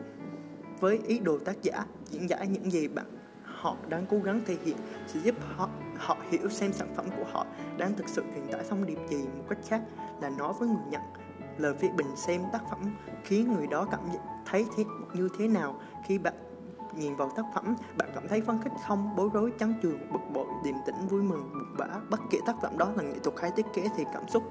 với 0.81 1.01
ý 1.07 1.19
đồ 1.19 1.39
tác 1.39 1.62
giả 1.62 1.87
diễn 2.11 2.29
giải 2.29 2.49
những 2.49 2.71
gì 2.71 2.89
bạn 2.89 3.07
họ 3.45 3.77
đang 3.89 4.07
cố 4.11 4.19
gắng 4.19 4.41
thể 4.47 4.57
hiện 4.65 4.77
sẽ 5.07 5.21
giúp 5.21 5.35
họ 5.57 5.69
họ 5.97 6.17
hiểu 6.31 6.49
xem 6.49 6.73
sản 6.73 6.95
phẩm 6.97 7.07
của 7.17 7.25
họ 7.33 7.47
đang 7.79 7.95
thực 7.95 8.09
sự 8.09 8.23
truyền 8.35 8.53
tải 8.53 8.65
thông 8.69 8.87
điệp 8.87 8.99
gì 9.09 9.17
một 9.17 9.45
cách 9.49 9.59
khác 9.69 9.83
là 10.23 10.31
nói 10.39 10.53
với 10.59 10.69
người 10.69 10.85
nhận 10.91 11.01
lời 11.61 11.75
phê 11.75 11.89
bình 11.97 12.17
xem 12.17 12.43
tác 12.53 12.62
phẩm 12.71 12.79
khiến 13.25 13.53
người 13.55 13.67
đó 13.67 13.87
cảm 13.91 14.01
thấy 14.47 14.67
thế, 14.77 14.85
như 15.15 15.29
thế 15.39 15.49
nào. 15.49 15.75
Khi 16.07 16.19
bạn 16.19 16.35
nhìn 16.95 17.17
vào 17.17 17.31
tác 17.37 17.45
phẩm 17.55 17.77
bạn 17.99 18.09
cảm 18.15 18.29
thấy 18.29 18.41
phấn 18.41 18.62
khích 18.62 18.73
không? 18.87 19.17
Bối 19.17 19.31
rối 19.33 19.53
chán 19.59 19.75
chường 19.83 20.12
bực 20.12 20.21
bội 20.33 20.47
điềm 20.65 20.75
tĩnh 20.87 21.09
vui 21.09 21.23
mừng 21.23 21.51
buồn 21.53 21.77
bã. 21.79 21.87
Bất 22.11 22.21
kể 22.31 22.39
tác 22.47 22.57
phẩm 22.62 22.79
đó 22.79 22.91
là 22.97 23.03
nghệ 23.03 23.19
thuật 23.19 23.41
hay 23.41 23.51
thiết 23.57 23.67
kế 23.75 23.89
thì 23.97 24.05
cảm 24.15 24.29
xúc 24.29 24.43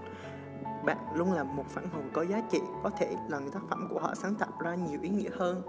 bạn 0.86 0.98
luôn 1.14 1.34
là 1.34 1.44
một 1.44 1.66
phản 1.70 1.90
hồi 1.90 2.04
có 2.14 2.26
giá 2.26 2.42
trị. 2.52 2.60
Có 2.84 2.90
thể 2.90 3.16
là 3.28 3.40
tác 3.54 3.60
phẩm 3.70 3.88
của 3.90 4.00
họ 4.00 4.16
sáng 4.16 4.36
tạo 4.36 4.50
ra 4.60 4.76
nhiều 4.76 5.00
ý 5.02 5.10
nghĩa 5.10 5.30
hơn. 5.38 5.62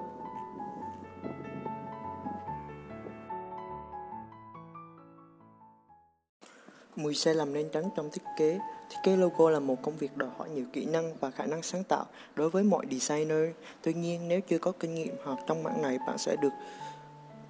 10 7.02 7.14
sai 7.14 7.34
lầm 7.34 7.52
nên 7.52 7.68
tránh 7.72 7.88
trong 7.96 8.10
thiết 8.10 8.22
kế. 8.38 8.58
Thiết 8.90 8.96
kế 9.04 9.16
logo 9.16 9.50
là 9.50 9.60
một 9.60 9.82
công 9.82 9.96
việc 9.96 10.16
đòi 10.16 10.28
hỏi 10.36 10.50
nhiều 10.50 10.64
kỹ 10.72 10.84
năng 10.84 11.14
và 11.20 11.30
khả 11.30 11.46
năng 11.46 11.62
sáng 11.62 11.84
tạo 11.84 12.06
đối 12.34 12.50
với 12.50 12.62
mọi 12.62 12.86
designer. 12.90 13.44
Tuy 13.82 13.94
nhiên, 13.94 14.28
nếu 14.28 14.40
chưa 14.40 14.58
có 14.58 14.72
kinh 14.72 14.94
nghiệm 14.94 15.14
hoặc 15.24 15.38
trong 15.46 15.62
mảng 15.62 15.82
này, 15.82 15.98
bạn 16.06 16.18
sẽ 16.18 16.36
được 16.42 16.52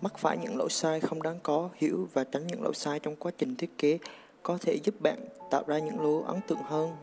mắc 0.00 0.18
phải 0.18 0.38
những 0.38 0.56
lỗi 0.56 0.70
sai 0.70 1.00
không 1.00 1.22
đáng 1.22 1.38
có, 1.42 1.68
hiểu 1.74 2.08
và 2.12 2.24
tránh 2.24 2.46
những 2.46 2.62
lỗi 2.62 2.74
sai 2.74 3.00
trong 3.00 3.16
quá 3.16 3.32
trình 3.38 3.56
thiết 3.56 3.78
kế 3.78 3.98
có 4.42 4.58
thể 4.60 4.78
giúp 4.84 4.94
bạn 5.00 5.18
tạo 5.50 5.64
ra 5.66 5.78
những 5.78 6.00
logo 6.00 6.26
ấn 6.26 6.40
tượng 6.48 6.62
hơn. 6.62 6.96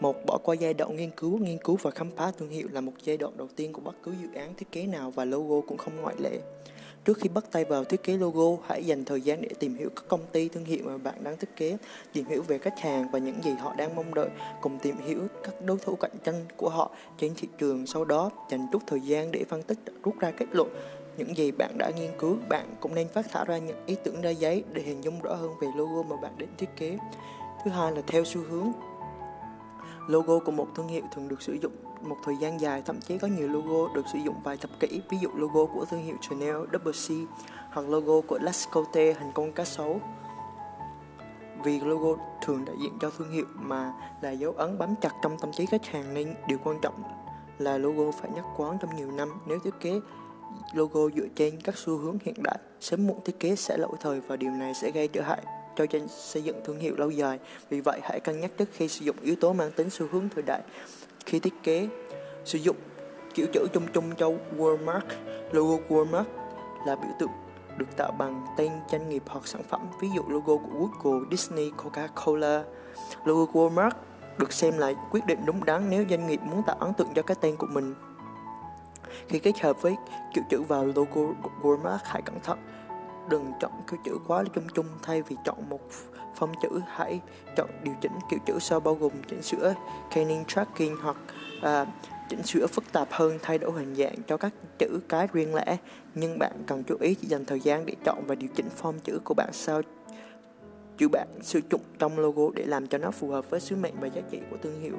Một, 0.00 0.26
bỏ 0.26 0.38
qua 0.38 0.54
giai 0.54 0.74
đoạn 0.74 0.96
nghiên 0.96 1.10
cứu, 1.10 1.38
nghiên 1.38 1.58
cứu 1.58 1.78
và 1.82 1.90
khám 1.90 2.10
phá 2.16 2.32
thương 2.38 2.48
hiệu 2.48 2.68
là 2.72 2.80
một 2.80 2.92
giai 3.02 3.16
đoạn 3.16 3.36
đầu 3.36 3.48
tiên 3.56 3.72
của 3.72 3.80
bất 3.80 3.96
cứ 4.02 4.12
dự 4.22 4.28
án 4.34 4.54
thiết 4.54 4.72
kế 4.72 4.86
nào 4.86 5.10
và 5.10 5.24
logo 5.24 5.60
cũng 5.68 5.78
không 5.78 6.02
ngoại 6.02 6.14
lệ. 6.18 6.40
Trước 7.04 7.18
khi 7.18 7.28
bắt 7.28 7.44
tay 7.52 7.64
vào 7.64 7.84
thiết 7.84 8.02
kế 8.02 8.16
logo, 8.16 8.62
hãy 8.68 8.84
dành 8.84 9.04
thời 9.04 9.20
gian 9.20 9.42
để 9.42 9.48
tìm 9.58 9.74
hiểu 9.74 9.88
các 9.96 10.04
công 10.08 10.20
ty 10.32 10.48
thương 10.48 10.64
hiệu 10.64 10.82
mà 10.84 10.98
bạn 10.98 11.24
đang 11.24 11.36
thiết 11.36 11.56
kế, 11.56 11.76
tìm 12.12 12.24
hiểu 12.24 12.42
về 12.42 12.58
khách 12.58 12.78
hàng 12.78 13.08
và 13.12 13.18
những 13.18 13.44
gì 13.44 13.50
họ 13.50 13.74
đang 13.74 13.96
mong 13.96 14.14
đợi, 14.14 14.28
cùng 14.60 14.78
tìm 14.82 14.96
hiểu 15.06 15.20
các 15.42 15.64
đối 15.64 15.78
thủ 15.78 15.96
cạnh 15.96 16.18
tranh 16.24 16.44
của 16.56 16.68
họ 16.68 16.90
trên 17.18 17.32
thị 17.36 17.48
trường. 17.58 17.86
Sau 17.86 18.04
đó, 18.04 18.30
dành 18.50 18.66
chút 18.72 18.82
thời 18.86 19.00
gian 19.00 19.32
để 19.32 19.44
phân 19.48 19.62
tích 19.62 19.78
rút 20.04 20.18
ra 20.18 20.30
kết 20.30 20.46
luận 20.52 20.68
những 21.16 21.36
gì 21.36 21.50
bạn 21.50 21.78
đã 21.78 21.90
nghiên 21.96 22.10
cứu. 22.18 22.36
Bạn 22.48 22.66
cũng 22.80 22.94
nên 22.94 23.08
phát 23.08 23.26
thảo 23.30 23.44
ra 23.44 23.58
những 23.58 23.76
ý 23.86 23.96
tưởng 24.04 24.20
ra 24.20 24.30
giấy 24.30 24.64
để 24.72 24.82
hình 24.82 25.04
dung 25.04 25.22
rõ 25.22 25.34
hơn 25.34 25.50
về 25.60 25.68
logo 25.76 26.02
mà 26.02 26.16
bạn 26.22 26.32
định 26.38 26.50
thiết 26.58 26.68
kế. 26.76 26.98
Thứ 27.64 27.70
hai 27.70 27.92
là 27.92 28.02
theo 28.06 28.24
xu 28.24 28.40
hướng. 28.50 28.72
Logo 30.06 30.38
của 30.38 30.52
một 30.52 30.68
thương 30.74 30.88
hiệu 30.88 31.02
thường 31.14 31.28
được 31.28 31.42
sử 31.42 31.52
dụng 31.52 31.72
một 32.02 32.16
thời 32.24 32.36
gian 32.36 32.60
dài, 32.60 32.82
thậm 32.86 33.00
chí 33.00 33.18
có 33.18 33.28
nhiều 33.28 33.48
logo 33.48 33.94
được 33.94 34.06
sử 34.12 34.18
dụng 34.18 34.34
vài 34.44 34.56
thập 34.56 34.70
kỷ, 34.80 35.00
ví 35.10 35.18
dụ 35.18 35.28
logo 35.34 35.66
của 35.66 35.84
thương 35.84 36.02
hiệu 36.02 36.16
Chanel, 36.20 36.56
Double 36.72 36.92
C, 36.92 37.08
hoặc 37.70 37.88
logo 37.88 38.20
của 38.20 38.38
Lascote 38.42 39.12
hình 39.12 39.32
con 39.34 39.52
cá 39.52 39.64
sấu. 39.64 40.00
Vì 41.64 41.80
logo 41.80 42.22
thường 42.42 42.64
đại 42.64 42.76
diện 42.82 42.92
cho 43.00 43.10
thương 43.18 43.30
hiệu 43.30 43.44
mà 43.54 43.92
là 44.20 44.30
dấu 44.30 44.52
ấn 44.52 44.78
bám 44.78 44.94
chặt 45.00 45.12
trong 45.22 45.38
tâm 45.38 45.52
trí 45.52 45.66
khách 45.66 45.86
hàng 45.86 46.14
nên 46.14 46.34
điều 46.48 46.58
quan 46.64 46.78
trọng 46.82 47.02
là 47.58 47.78
logo 47.78 48.10
phải 48.10 48.30
nhất 48.30 48.44
quán 48.56 48.78
trong 48.80 48.96
nhiều 48.96 49.10
năm. 49.12 49.40
Nếu 49.46 49.58
thiết 49.58 49.74
kế 49.80 50.00
logo 50.72 51.00
dựa 51.16 51.26
trên 51.36 51.60
các 51.60 51.76
xu 51.76 51.96
hướng 51.96 52.18
hiện 52.22 52.34
đại, 52.42 52.58
sớm 52.80 53.06
muộn 53.06 53.20
thiết 53.24 53.40
kế 53.40 53.56
sẽ 53.56 53.76
lỗi 53.76 53.96
thời 54.00 54.20
và 54.20 54.36
điều 54.36 54.50
này 54.50 54.74
sẽ 54.74 54.90
gây 54.90 55.08
trở 55.08 55.22
hại 55.22 55.42
cho 55.76 55.86
trên 55.86 56.08
xây 56.08 56.42
dựng 56.42 56.60
thương 56.64 56.78
hiệu 56.78 56.94
lâu 56.96 57.10
dài. 57.10 57.38
Vì 57.68 57.80
vậy 57.80 58.00
hãy 58.02 58.20
cân 58.20 58.40
nhắc 58.40 58.50
trước 58.56 58.68
khi 58.72 58.88
sử 58.88 59.04
dụng 59.04 59.16
yếu 59.22 59.36
tố 59.40 59.52
mang 59.52 59.70
tính 59.70 59.90
xu 59.90 60.06
hướng 60.12 60.28
thời 60.34 60.42
đại. 60.42 60.60
Khi 61.26 61.40
thiết 61.40 61.54
kế 61.62 61.88
sử 62.44 62.58
dụng 62.58 62.76
kiểu 63.34 63.46
chữ 63.52 63.66
chung 63.72 63.86
chung 63.92 64.14
cho 64.16 64.32
Walmart 64.58 65.00
logo 65.52 65.76
Walmart 65.88 66.24
là 66.86 66.96
biểu 66.96 67.10
tượng 67.18 67.30
được 67.76 67.96
tạo 67.96 68.12
bằng 68.18 68.46
tên 68.56 68.72
doanh 68.92 69.08
nghiệp 69.08 69.22
hoặc 69.26 69.46
sản 69.46 69.62
phẩm. 69.62 69.80
Ví 70.00 70.08
dụ 70.16 70.22
logo 70.28 70.56
của 70.56 70.88
Google, 71.02 71.26
Disney, 71.30 71.70
Coca-Cola. 71.70 72.62
Logo 73.24 73.52
Walmart 73.52 73.90
được 74.38 74.52
xem 74.52 74.78
là 74.78 74.92
quyết 75.10 75.26
định 75.26 75.38
đúng 75.44 75.64
đắn 75.64 75.90
nếu 75.90 76.04
doanh 76.10 76.26
nghiệp 76.26 76.40
muốn 76.42 76.62
tạo 76.66 76.76
ấn 76.80 76.94
tượng 76.94 77.08
cho 77.14 77.22
cái 77.22 77.36
tên 77.40 77.56
của 77.56 77.66
mình. 77.66 77.94
Khi 79.28 79.38
kết 79.38 79.60
hợp 79.60 79.82
với 79.82 79.96
kiểu 80.34 80.44
chữ 80.50 80.62
vào 80.62 80.84
logo 80.84 81.20
Walmart 81.62 81.98
hãy 82.04 82.22
cẩn 82.22 82.40
thận 82.40 82.58
đừng 83.30 83.52
chọn 83.60 83.72
kiểu 83.90 84.00
chữ 84.04 84.18
quá 84.26 84.44
chung 84.54 84.64
chung 84.74 84.86
thay 85.02 85.22
vì 85.22 85.36
chọn 85.44 85.68
một 85.68 85.80
phông 86.36 86.52
chữ 86.62 86.68
hãy 86.86 87.20
chọn 87.56 87.68
điều 87.84 87.94
chỉnh 88.00 88.12
kiểu 88.30 88.40
chữ 88.46 88.58
sau 88.60 88.80
bao 88.80 88.94
gồm 88.94 89.12
chỉnh 89.28 89.42
sửa 89.42 89.74
canning 90.14 90.44
tracking 90.44 90.96
hoặc 91.02 91.16
à, 91.62 91.86
chỉnh 92.28 92.42
sửa 92.42 92.66
phức 92.66 92.92
tạp 92.92 93.08
hơn 93.10 93.38
thay 93.42 93.58
đổi 93.58 93.72
hình 93.72 93.94
dạng 93.94 94.16
cho 94.26 94.36
các 94.36 94.52
chữ 94.78 95.00
cái 95.08 95.28
riêng 95.32 95.54
lẻ 95.54 95.76
nhưng 96.14 96.38
bạn 96.38 96.52
cần 96.66 96.84
chú 96.84 96.96
ý 97.00 97.14
chỉ 97.14 97.28
dành 97.28 97.44
thời 97.44 97.60
gian 97.60 97.86
để 97.86 97.94
chọn 98.04 98.18
và 98.26 98.34
điều 98.34 98.48
chỉnh 98.54 98.68
form 98.82 98.94
chữ 99.04 99.18
của 99.24 99.34
bạn 99.34 99.50
sao 99.52 99.82
chữ 100.98 101.08
bạn 101.08 101.28
sử 101.42 101.60
dụng 101.70 101.80
trong 101.98 102.18
logo 102.18 102.42
để 102.54 102.64
làm 102.66 102.86
cho 102.86 102.98
nó 102.98 103.10
phù 103.10 103.28
hợp 103.28 103.50
với 103.50 103.60
sứ 103.60 103.76
mệnh 103.76 103.94
và 104.00 104.06
giá 104.06 104.22
trị 104.30 104.38
của 104.50 104.56
thương 104.62 104.80
hiệu. 104.80 104.96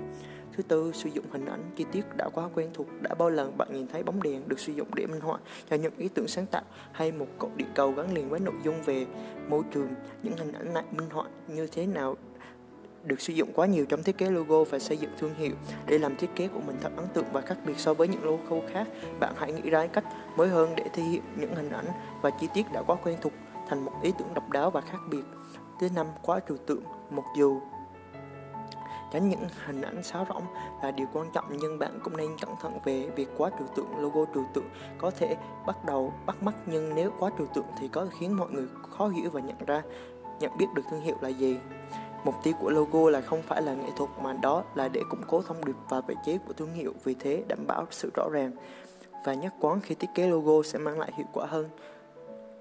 Thứ 0.58 0.64
tư, 0.64 0.92
sử 0.94 1.10
dụng 1.10 1.26
hình 1.32 1.46
ảnh 1.46 1.72
chi 1.76 1.86
tiết 1.92 2.06
đã 2.18 2.30
quá 2.34 2.50
quen 2.56 2.70
thuộc. 2.74 2.88
Đã 3.02 3.16
bao 3.16 3.30
lần 3.30 3.58
bạn 3.58 3.68
nhìn 3.74 3.88
thấy 3.88 4.04
bóng 4.04 4.24
đèn 4.24 4.48
được 4.48 4.60
sử 4.60 4.74
dụng 4.74 4.88
để 4.96 5.06
minh 5.06 5.22
họa 5.22 5.40
cho 5.70 5.76
những 5.76 5.94
ý 5.98 6.08
tưởng 6.08 6.28
sáng 6.28 6.46
tạo 6.46 6.64
hay 6.92 7.12
một 7.12 7.28
cột 7.38 7.50
địa 7.56 7.66
cầu 7.76 7.92
gắn 7.92 8.14
liền 8.14 8.30
với 8.30 8.40
nội 8.40 8.56
dung 8.64 8.82
về 8.82 9.06
môi 9.50 9.64
trường. 9.72 9.90
Những 10.24 10.38
hình 10.38 10.52
ảnh 10.52 10.74
này 10.74 10.84
minh 10.92 11.10
họa 11.10 11.26
như 11.48 11.68
thế 11.68 11.86
nào 11.86 12.16
được 13.04 13.22
sử 13.22 13.34
dụng 13.34 13.50
quá 13.54 13.66
nhiều 13.66 13.86
trong 13.86 14.04
thiết 14.04 14.18
kế 14.18 14.30
logo 14.30 14.64
và 14.64 14.80
xây 14.80 14.98
dựng 14.98 15.12
thương 15.18 15.34
hiệu. 15.34 15.52
Để 15.86 15.98
làm 15.98 16.16
thiết 16.16 16.30
kế 16.36 16.48
của 16.48 16.60
mình 16.68 16.78
thật 16.82 16.92
ấn 16.96 17.06
tượng 17.14 17.26
và 17.34 17.42
khác 17.42 17.58
biệt 17.66 17.74
so 17.78 17.94
với 17.94 18.08
những 18.08 18.24
logo 18.24 18.68
khác, 18.74 18.88
bạn 19.20 19.34
hãy 19.38 19.54
nghĩ 19.54 19.70
ra 19.70 19.88
cách 19.88 20.06
mới 20.36 20.50
hơn 20.50 20.74
để 20.76 20.84
thể 20.94 21.04
hiện 21.04 21.22
những 21.36 21.56
hình 21.56 21.70
ảnh 21.70 21.88
và 22.22 22.30
chi 22.30 22.48
tiết 22.54 22.66
đã 22.74 22.82
quá 22.82 22.96
quen 23.04 23.18
thuộc 23.22 23.34
thành 23.70 23.86
một 23.86 23.92
ý 24.04 24.12
tưởng 24.20 24.34
độc 24.34 24.50
đáo 24.50 24.72
và 24.72 24.82
khác 24.82 25.00
biệt. 25.10 25.24
Thứ 25.82 25.88
năm, 25.96 26.08
quá 26.22 26.40
trừu 26.48 26.58
tượng. 26.58 26.84
Mặc 27.10 27.26
dù 27.38 27.62
tránh 29.12 29.30
những 29.30 29.48
hình 29.66 29.82
ảnh 29.82 30.04
sáo 30.04 30.26
rỗng 30.30 30.44
là 30.84 30.92
điều 30.92 31.08
quan 31.14 31.28
trọng 31.34 31.46
nhưng 31.58 31.80
bạn 31.80 32.00
cũng 32.04 32.18
nên 32.18 32.38
cẩn 32.42 32.56
thận 32.62 32.80
về 32.86 33.10
việc 33.16 33.30
quá 33.38 33.50
trừu 33.60 33.68
tượng 33.76 33.98
logo 33.98 34.26
trừu 34.34 34.46
tượng. 34.54 34.70
Có 34.98 35.12
thể 35.12 35.38
bắt 35.68 35.86
đầu 35.86 36.14
bắt 36.26 36.44
mắt 36.44 36.56
nhưng 36.66 36.96
nếu 36.96 37.12
quá 37.20 37.32
trừu 37.38 37.48
tượng 37.54 37.66
thì 37.80 37.88
có 37.88 38.08
khiến 38.20 38.38
mọi 38.38 38.52
người 38.52 38.68
khó 38.90 39.08
hiểu 39.08 39.30
và 39.30 39.42
nhận 39.42 39.66
ra 39.68 39.82
nhận 40.40 40.58
biết 40.58 40.66
được 40.76 40.84
thương 40.92 41.02
hiệu 41.02 41.16
là 41.22 41.30
gì. 41.30 41.58
Mục 42.24 42.36
tiêu 42.44 42.54
của 42.60 42.70
logo 42.70 43.10
là 43.10 43.22
không 43.22 43.42
phải 43.42 43.62
là 43.62 43.74
nghệ 43.74 43.90
thuật 43.98 44.10
mà 44.22 44.34
đó 44.34 44.64
là 44.76 44.88
để 44.88 45.02
củng 45.10 45.24
cố 45.28 45.42
thông 45.42 45.66
điệp 45.66 45.76
và 45.90 46.02
vị 46.02 46.16
trí 46.26 46.38
của 46.48 46.54
thương 46.54 46.74
hiệu, 46.74 46.94
vì 47.04 47.14
thế 47.14 47.44
đảm 47.48 47.68
bảo 47.68 47.86
sự 47.92 48.12
rõ 48.16 48.30
ràng 48.32 48.52
và 49.26 49.34
nhất 49.34 49.54
quán 49.60 49.82
khi 49.82 49.96
thiết 49.96 50.10
kế 50.16 50.28
logo 50.28 50.64
sẽ 50.64 50.80
mang 50.80 51.00
lại 51.00 51.12
hiệu 51.18 51.28
quả 51.34 51.46
hơn 51.46 51.70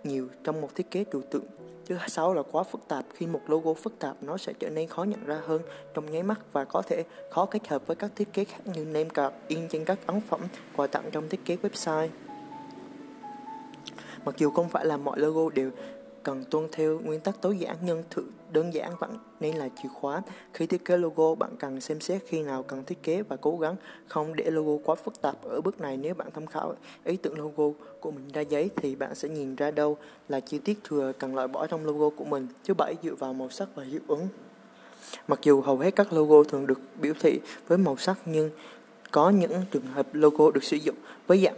nhiều 0.04 0.28
trong 0.44 0.60
một 0.60 0.68
thiết 0.74 0.90
kế 0.90 1.04
trừu 1.12 1.22
tượng. 1.30 1.44
Thứ 1.90 1.98
sáu 2.08 2.34
là 2.34 2.42
quá 2.42 2.62
phức 2.62 2.88
tạp. 2.88 3.04
Khi 3.14 3.26
một 3.26 3.40
logo 3.46 3.74
phức 3.74 3.98
tạp, 3.98 4.16
nó 4.22 4.36
sẽ 4.36 4.52
trở 4.58 4.70
nên 4.70 4.88
khó 4.88 5.04
nhận 5.04 5.24
ra 5.26 5.40
hơn 5.46 5.62
trong 5.94 6.10
nháy 6.10 6.22
mắt 6.22 6.40
và 6.52 6.64
có 6.64 6.82
thể 6.82 7.04
khó 7.30 7.46
kết 7.46 7.68
hợp 7.68 7.86
với 7.86 7.96
các 7.96 8.10
thiết 8.16 8.32
kế 8.32 8.44
khác 8.44 8.58
như 8.64 8.84
name 8.84 9.08
card 9.14 9.34
in 9.48 9.68
trên 9.68 9.84
các 9.84 9.98
ấn 10.06 10.20
phẩm, 10.20 10.40
quà 10.76 10.86
tặng 10.86 11.04
trong 11.12 11.28
thiết 11.28 11.44
kế 11.44 11.56
website. 11.62 12.08
Mặc 14.24 14.34
dù 14.38 14.50
không 14.50 14.68
phải 14.68 14.86
là 14.86 14.96
mọi 14.96 15.18
logo 15.18 15.50
đều 15.54 15.70
cần 16.22 16.44
tuân 16.50 16.68
theo 16.72 16.98
nguyên 16.98 17.20
tắc 17.20 17.40
tối 17.40 17.58
giản 17.58 17.76
nhưng 17.82 18.02
thử 18.10 18.22
đơn 18.52 18.74
giản 18.74 18.92
vẫn 18.98 19.18
nên 19.40 19.56
là 19.56 19.68
chìa 19.82 19.88
khóa. 19.88 20.22
Khi 20.54 20.66
thiết 20.66 20.84
kế 20.84 20.96
logo, 20.96 21.34
bạn 21.34 21.50
cần 21.58 21.80
xem 21.80 22.00
xét 22.00 22.22
khi 22.26 22.42
nào 22.42 22.62
cần 22.62 22.84
thiết 22.84 23.02
kế 23.02 23.22
và 23.22 23.36
cố 23.36 23.58
gắng 23.58 23.76
không 24.08 24.36
để 24.36 24.50
logo 24.50 24.82
quá 24.84 24.94
phức 24.94 25.20
tạp. 25.20 25.44
Ở 25.44 25.60
bước 25.60 25.80
này, 25.80 25.96
nếu 25.96 26.14
bạn 26.14 26.28
tham 26.34 26.46
khảo 26.46 26.74
ý 27.04 27.16
tưởng 27.16 27.38
logo 27.38 27.64
của 28.00 28.10
mình 28.10 28.28
ra 28.32 28.40
giấy 28.40 28.70
thì 28.76 28.94
bạn 28.94 29.14
sẽ 29.14 29.28
nhìn 29.28 29.54
ra 29.54 29.70
đâu 29.70 29.96
là 30.28 30.40
chi 30.40 30.58
tiết 30.58 30.78
thừa 30.84 31.12
cần 31.18 31.34
loại 31.34 31.48
bỏ 31.48 31.66
trong 31.66 31.86
logo 31.86 32.16
của 32.16 32.24
mình. 32.24 32.46
Thứ 32.64 32.74
bảy, 32.74 32.94
dựa 33.02 33.14
vào 33.14 33.32
màu 33.32 33.50
sắc 33.50 33.68
và 33.74 33.84
hiệu 33.84 34.00
ứng. 34.08 34.28
Mặc 35.28 35.38
dù 35.42 35.60
hầu 35.60 35.78
hết 35.78 35.96
các 35.96 36.12
logo 36.12 36.42
thường 36.42 36.66
được 36.66 36.80
biểu 37.00 37.14
thị 37.20 37.40
với 37.68 37.78
màu 37.78 37.96
sắc 37.96 38.18
nhưng 38.26 38.50
có 39.10 39.30
những 39.30 39.52
trường 39.70 39.86
hợp 39.86 40.06
logo 40.12 40.50
được 40.50 40.64
sử 40.64 40.76
dụng 40.76 40.96
với 41.26 41.42
dạng 41.44 41.56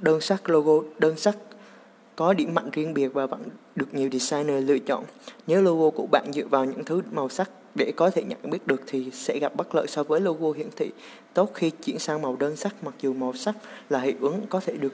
đơn 0.00 0.20
sắc 0.20 0.50
logo 0.50 0.88
đơn 0.98 1.16
sắc 1.16 1.36
có 2.20 2.32
điểm 2.32 2.54
mạnh 2.54 2.70
riêng 2.72 2.94
biệt 2.94 3.08
và 3.08 3.26
vẫn 3.26 3.42
được 3.76 3.94
nhiều 3.94 4.08
designer 4.12 4.68
lựa 4.68 4.78
chọn. 4.78 5.04
Nếu 5.46 5.62
logo 5.62 5.90
của 5.90 6.06
bạn 6.06 6.32
dựa 6.32 6.46
vào 6.46 6.64
những 6.64 6.84
thứ 6.84 7.02
màu 7.10 7.28
sắc 7.28 7.50
để 7.74 7.92
có 7.96 8.10
thể 8.10 8.22
nhận 8.22 8.50
biết 8.50 8.66
được 8.66 8.82
thì 8.86 9.10
sẽ 9.12 9.38
gặp 9.38 9.56
bất 9.56 9.74
lợi 9.74 9.86
so 9.86 10.02
với 10.02 10.20
logo 10.20 10.52
hiển 10.52 10.66
thị 10.76 10.90
tốt 11.34 11.50
khi 11.54 11.70
chuyển 11.70 11.98
sang 11.98 12.22
màu 12.22 12.36
đơn 12.36 12.56
sắc 12.56 12.84
mặc 12.84 12.94
dù 13.00 13.12
màu 13.12 13.32
sắc 13.32 13.54
là 13.88 14.00
hiệu 14.00 14.14
ứng 14.20 14.46
có 14.48 14.60
thể 14.60 14.76
được 14.76 14.92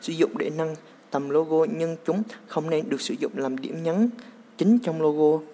sử 0.00 0.12
dụng 0.12 0.38
để 0.38 0.50
nâng 0.56 0.74
tầm 1.10 1.30
logo 1.30 1.66
nhưng 1.78 1.96
chúng 2.06 2.22
không 2.46 2.70
nên 2.70 2.88
được 2.88 3.00
sử 3.00 3.14
dụng 3.18 3.32
làm 3.34 3.58
điểm 3.58 3.82
nhấn 3.82 4.10
chính 4.58 4.78
trong 4.78 5.02
logo. 5.02 5.44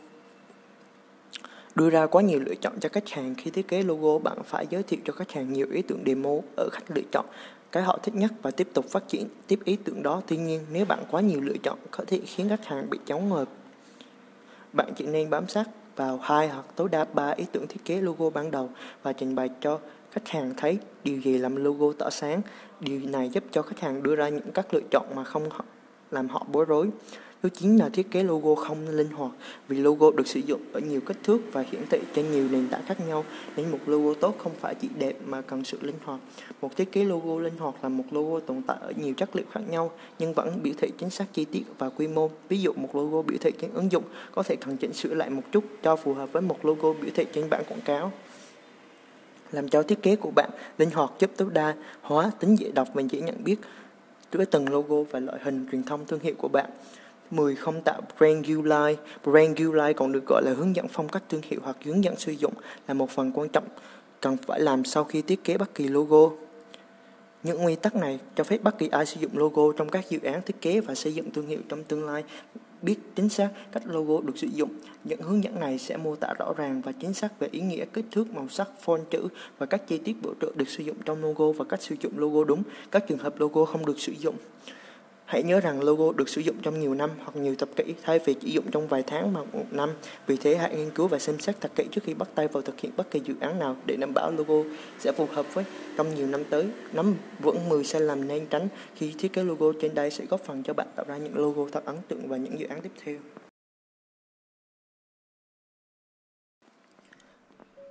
Đưa 1.75 1.91
ra 1.91 2.07
quá 2.07 2.23
nhiều 2.23 2.41
lựa 2.41 2.55
chọn 2.55 2.81
cho 2.81 2.89
khách 2.89 3.09
hàng 3.09 3.35
khi 3.35 3.51
thiết 3.51 3.69
kế 3.69 3.83
logo, 3.83 4.19
bạn 4.19 4.39
phải 4.45 4.67
giới 4.71 4.83
thiệu 4.83 5.01
cho 5.05 5.13
khách 5.13 5.33
hàng 5.33 5.53
nhiều 5.53 5.67
ý 5.71 5.83
tưởng 5.83 6.03
demo 6.07 6.31
ở 6.57 6.69
khách 6.73 6.91
lựa 6.95 7.03
chọn 7.13 7.27
cái 7.73 7.83
họ 7.83 7.99
thích 8.03 8.15
nhất 8.15 8.33
và 8.43 8.51
tiếp 8.51 8.69
tục 8.75 8.85
phát 8.89 9.09
triển 9.09 9.29
tiếp 9.47 9.59
ý 9.65 9.77
tưởng 9.85 10.03
đó. 10.03 10.23
Tuy 10.27 10.37
nhiên, 10.37 10.61
nếu 10.73 10.85
bạn 10.85 11.05
quá 11.11 11.21
nhiều 11.21 11.41
lựa 11.41 11.57
chọn 11.63 11.79
có 11.91 12.05
thể 12.07 12.21
khiến 12.27 12.49
khách 12.49 12.67
hàng 12.67 12.91
bị 12.91 12.99
chóng 13.07 13.29
ngợp. 13.29 13.49
Bạn 14.73 14.93
chỉ 14.97 15.07
nên 15.07 15.31
bám 15.31 15.49
sát 15.49 15.69
vào 15.97 16.19
hai 16.23 16.49
hoặc 16.49 16.65
tối 16.77 16.89
đa 16.89 17.05
ba 17.05 17.31
ý 17.31 17.45
tưởng 17.53 17.67
thiết 17.67 17.85
kế 17.85 18.01
logo 18.01 18.31
ban 18.31 18.51
đầu 18.51 18.71
và 19.03 19.13
trình 19.13 19.35
bày 19.35 19.51
cho 19.61 19.79
khách 20.11 20.29
hàng 20.29 20.55
thấy 20.57 20.79
điều 21.05 21.21
gì 21.21 21.39
làm 21.39 21.57
logo 21.57 21.93
tỏa 21.99 22.11
sáng. 22.11 22.41
Điều 22.81 23.01
này 23.05 23.29
giúp 23.29 23.45
cho 23.51 23.63
khách 23.63 23.81
hàng 23.81 24.03
đưa 24.03 24.17
ra 24.17 24.29
những 24.29 24.53
các 24.55 24.75
lựa 24.75 24.81
chọn 24.91 25.07
mà 25.15 25.25
không 25.25 25.49
làm 26.11 26.29
họ 26.29 26.47
bối 26.53 26.65
rối. 26.65 26.91
Thứ 27.47 27.51
chín 27.51 27.77
là 27.77 27.89
thiết 27.89 28.11
kế 28.11 28.23
logo 28.23 28.55
không 28.55 28.89
linh 28.89 29.11
hoạt 29.11 29.33
vì 29.69 29.79
logo 29.79 30.11
được 30.11 30.27
sử 30.27 30.41
dụng 30.41 30.61
ở 30.73 30.81
nhiều 30.81 31.01
kích 31.01 31.17
thước 31.23 31.39
và 31.53 31.65
hiển 31.71 31.83
thị 31.91 31.99
trên 32.15 32.33
nhiều 32.33 32.49
nền 32.51 32.69
tảng 32.69 32.85
khác 32.87 33.09
nhau, 33.09 33.25
nên 33.57 33.71
một 33.71 33.79
logo 33.87 34.15
tốt 34.21 34.35
không 34.39 34.53
phải 34.61 34.75
chỉ 34.75 34.89
đẹp 34.99 35.17
mà 35.27 35.41
cần 35.41 35.65
sự 35.65 35.79
linh 35.83 35.95
hoạt. 36.05 36.21
Một 36.61 36.77
thiết 36.77 36.93
kế 36.93 37.05
logo 37.05 37.41
linh 37.41 37.59
hoạt 37.59 37.75
là 37.83 37.89
một 37.89 38.05
logo 38.11 38.41
tồn 38.41 38.63
tại 38.67 38.77
ở 38.81 38.93
nhiều 38.97 39.15
chất 39.15 39.37
liệu 39.37 39.45
khác 39.53 39.61
nhau, 39.71 39.91
nhưng 40.19 40.33
vẫn 40.33 40.63
biểu 40.63 40.75
thị 40.79 40.91
chính 40.99 41.11
xác 41.11 41.25
chi 41.33 41.45
tiết 41.45 41.63
và 41.79 41.89
quy 41.89 42.09
mô. 42.09 42.31
Ví 42.49 42.61
dụ, 42.61 42.73
một 42.73 42.97
logo 42.97 43.23
biểu 43.23 43.39
thị 43.41 43.53
trên 43.61 43.71
ứng 43.75 43.93
dụng 43.93 44.05
có 44.33 44.43
thể 44.43 44.57
cần 44.57 44.77
chỉnh 44.77 44.93
sửa 44.93 45.15
lại 45.15 45.31
một 45.31 45.43
chút 45.53 45.65
cho 45.83 45.97
phù 45.97 46.15
hợp 46.15 46.33
với 46.33 46.43
một 46.43 46.65
logo 46.65 46.93
biểu 46.93 47.11
thị 47.15 47.27
trên 47.33 47.51
bảng 47.51 47.65
quảng 47.65 47.81
cáo 47.85 48.13
làm 49.53 49.69
cho 49.69 49.83
thiết 49.83 50.03
kế 50.03 50.17
của 50.17 50.31
bạn 50.31 50.51
linh 50.79 50.91
hoạt 50.91 51.13
giúp 51.19 51.31
tối 51.37 51.49
đa 51.53 51.75
hóa 52.01 52.31
tính 52.41 52.57
dễ 52.59 52.71
đọc 52.71 52.89
và 52.95 53.03
dễ 53.03 53.21
nhận 53.21 53.45
biết 53.45 53.57
với 54.33 54.47
từng 54.47 54.69
logo 54.69 54.97
và 55.11 55.21
loại 55.21 55.39
hình 55.43 55.67
truyền 55.73 55.83
thông 55.83 56.07
thương 56.07 56.21
hiệu 56.21 56.35
của 56.39 56.49
bạn. 56.49 56.71
10. 57.31 57.57
Không 57.57 57.83
tạo 57.83 58.01
brand 58.19 58.47
guideline. 58.47 59.03
Brand 59.25 59.59
guideline 59.59 59.93
còn 59.93 60.13
được 60.13 60.27
gọi 60.27 60.43
là 60.45 60.53
hướng 60.57 60.77
dẫn 60.77 60.89
phong 60.89 61.09
cách 61.09 61.23
thương 61.29 61.43
hiệu 61.45 61.61
hoặc 61.63 61.77
hướng 61.85 62.05
dẫn 62.05 62.17
sử 62.17 62.33
dụng 62.33 62.53
là 62.89 62.95
một 62.95 63.11
phần 63.11 63.33
quan 63.35 63.49
trọng 63.49 63.65
cần 64.21 64.37
phải 64.37 64.61
làm 64.61 64.85
sau 64.85 65.05
khi 65.05 65.23
thiết 65.23 65.45
kế 65.45 65.59
bất 65.59 65.75
kỳ 65.75 65.89
logo. 65.89 66.31
Những 67.43 67.63
nguyên 67.63 67.79
tắc 67.79 67.95
này 67.95 68.19
cho 68.35 68.45
phép 68.45 68.63
bất 68.63 68.79
kỳ 68.79 68.89
ai 68.89 69.07
sử 69.07 69.21
dụng 69.21 69.39
logo 69.39 69.63
trong 69.77 69.89
các 69.89 70.11
dự 70.11 70.19
án 70.23 70.43
thiết 70.43 70.61
kế 70.61 70.81
và 70.81 70.95
xây 70.95 71.15
dựng 71.15 71.31
thương 71.31 71.47
hiệu 71.47 71.61
trong 71.69 71.85
tương 71.85 72.07
lai 72.07 72.25
biết 72.83 72.97
chính 73.15 73.29
xác 73.29 73.49
cách 73.73 73.83
logo 73.87 74.21
được 74.21 74.39
sử 74.39 74.47
dụng. 74.47 74.71
Những 75.05 75.21
hướng 75.21 75.45
dẫn 75.45 75.61
này 75.61 75.79
sẽ 75.79 75.97
mô 75.97 76.17
tả 76.17 76.35
rõ 76.39 76.53
ràng 76.57 76.81
và 76.81 76.93
chính 76.93 77.15
xác 77.15 77.39
về 77.39 77.49
ý 77.51 77.61
nghĩa, 77.61 77.85
kích 77.93 78.05
thước, 78.11 78.35
màu 78.35 78.49
sắc, 78.49 78.69
font 78.85 79.05
chữ 79.11 79.29
và 79.59 79.67
các 79.67 79.89
chi 79.89 79.99
tiết 79.99 80.17
bổ 80.23 80.35
trợ 80.41 80.53
được 80.57 80.69
sử 80.69 80.85
dụng 80.85 80.97
trong 81.05 81.23
logo 81.23 81.53
và 81.53 81.65
cách 81.65 81.83
sử 81.83 81.95
dụng 82.01 82.13
logo 82.17 82.45
đúng. 82.45 82.63
Các 82.91 83.05
trường 83.09 83.19
hợp 83.19 83.41
logo 83.41 83.65
không 83.65 83.87
được 83.87 84.01
sử 84.01 84.13
dụng 84.13 84.35
Hãy 85.27 85.43
nhớ 85.43 85.61
rằng 85.61 85.83
logo 85.83 86.13
được 86.13 86.29
sử 86.29 86.41
dụng 86.41 86.57
trong 86.63 86.81
nhiều 86.81 86.95
năm 86.95 87.11
hoặc 87.19 87.37
nhiều 87.37 87.55
thập 87.55 87.69
kỷ 87.77 87.85
thay 88.03 88.19
vì 88.25 88.35
chỉ 88.35 88.51
dùng 88.51 88.65
trong 88.71 88.89
vài 88.89 89.03
tháng 89.07 89.33
hoặc 89.33 89.55
một 89.55 89.65
năm. 89.71 89.91
Vì 90.27 90.37
thế 90.37 90.57
hãy 90.57 90.77
nghiên 90.77 90.91
cứu 90.91 91.09
và 91.09 91.19
xem 91.19 91.39
xét 91.39 91.61
thật 91.61 91.71
kỹ 91.75 91.85
trước 91.91 92.01
khi 92.05 92.15
bắt 92.15 92.29
tay 92.35 92.49
vào 92.49 92.63
thực 92.63 92.81
hiện 92.81 92.93
bất 92.97 93.11
kỳ 93.11 93.21
dự 93.25 93.35
án 93.41 93.59
nào 93.59 93.77
để 93.87 93.97
đảm 93.97 94.15
bảo 94.15 94.31
logo 94.31 94.71
sẽ 94.99 95.13
phù 95.13 95.27
hợp 95.33 95.55
với 95.55 95.65
trong 95.97 96.15
nhiều 96.15 96.27
năm 96.27 96.43
tới. 96.51 96.67
Nắm 96.93 97.15
vững 97.39 97.69
10 97.69 97.85
sai 97.85 98.01
lầm 98.01 98.29
nên 98.29 98.47
tránh 98.47 98.69
khi 98.95 99.15
thiết 99.19 99.33
kế 99.33 99.43
logo 99.43 99.73
trên 99.81 99.95
đây 99.95 100.11
sẽ 100.11 100.25
góp 100.25 100.41
phần 100.45 100.63
cho 100.63 100.75
bạn 100.75 100.87
tạo 100.97 101.07
ra 101.09 101.17
những 101.17 101.39
logo 101.39 101.63
thật 101.73 101.85
ấn 101.85 101.97
tượng 102.09 102.29
và 102.29 102.37
những 102.37 102.61
dự 102.61 102.67
án 102.67 102.81
tiếp 102.81 102.93
theo. 103.05 103.17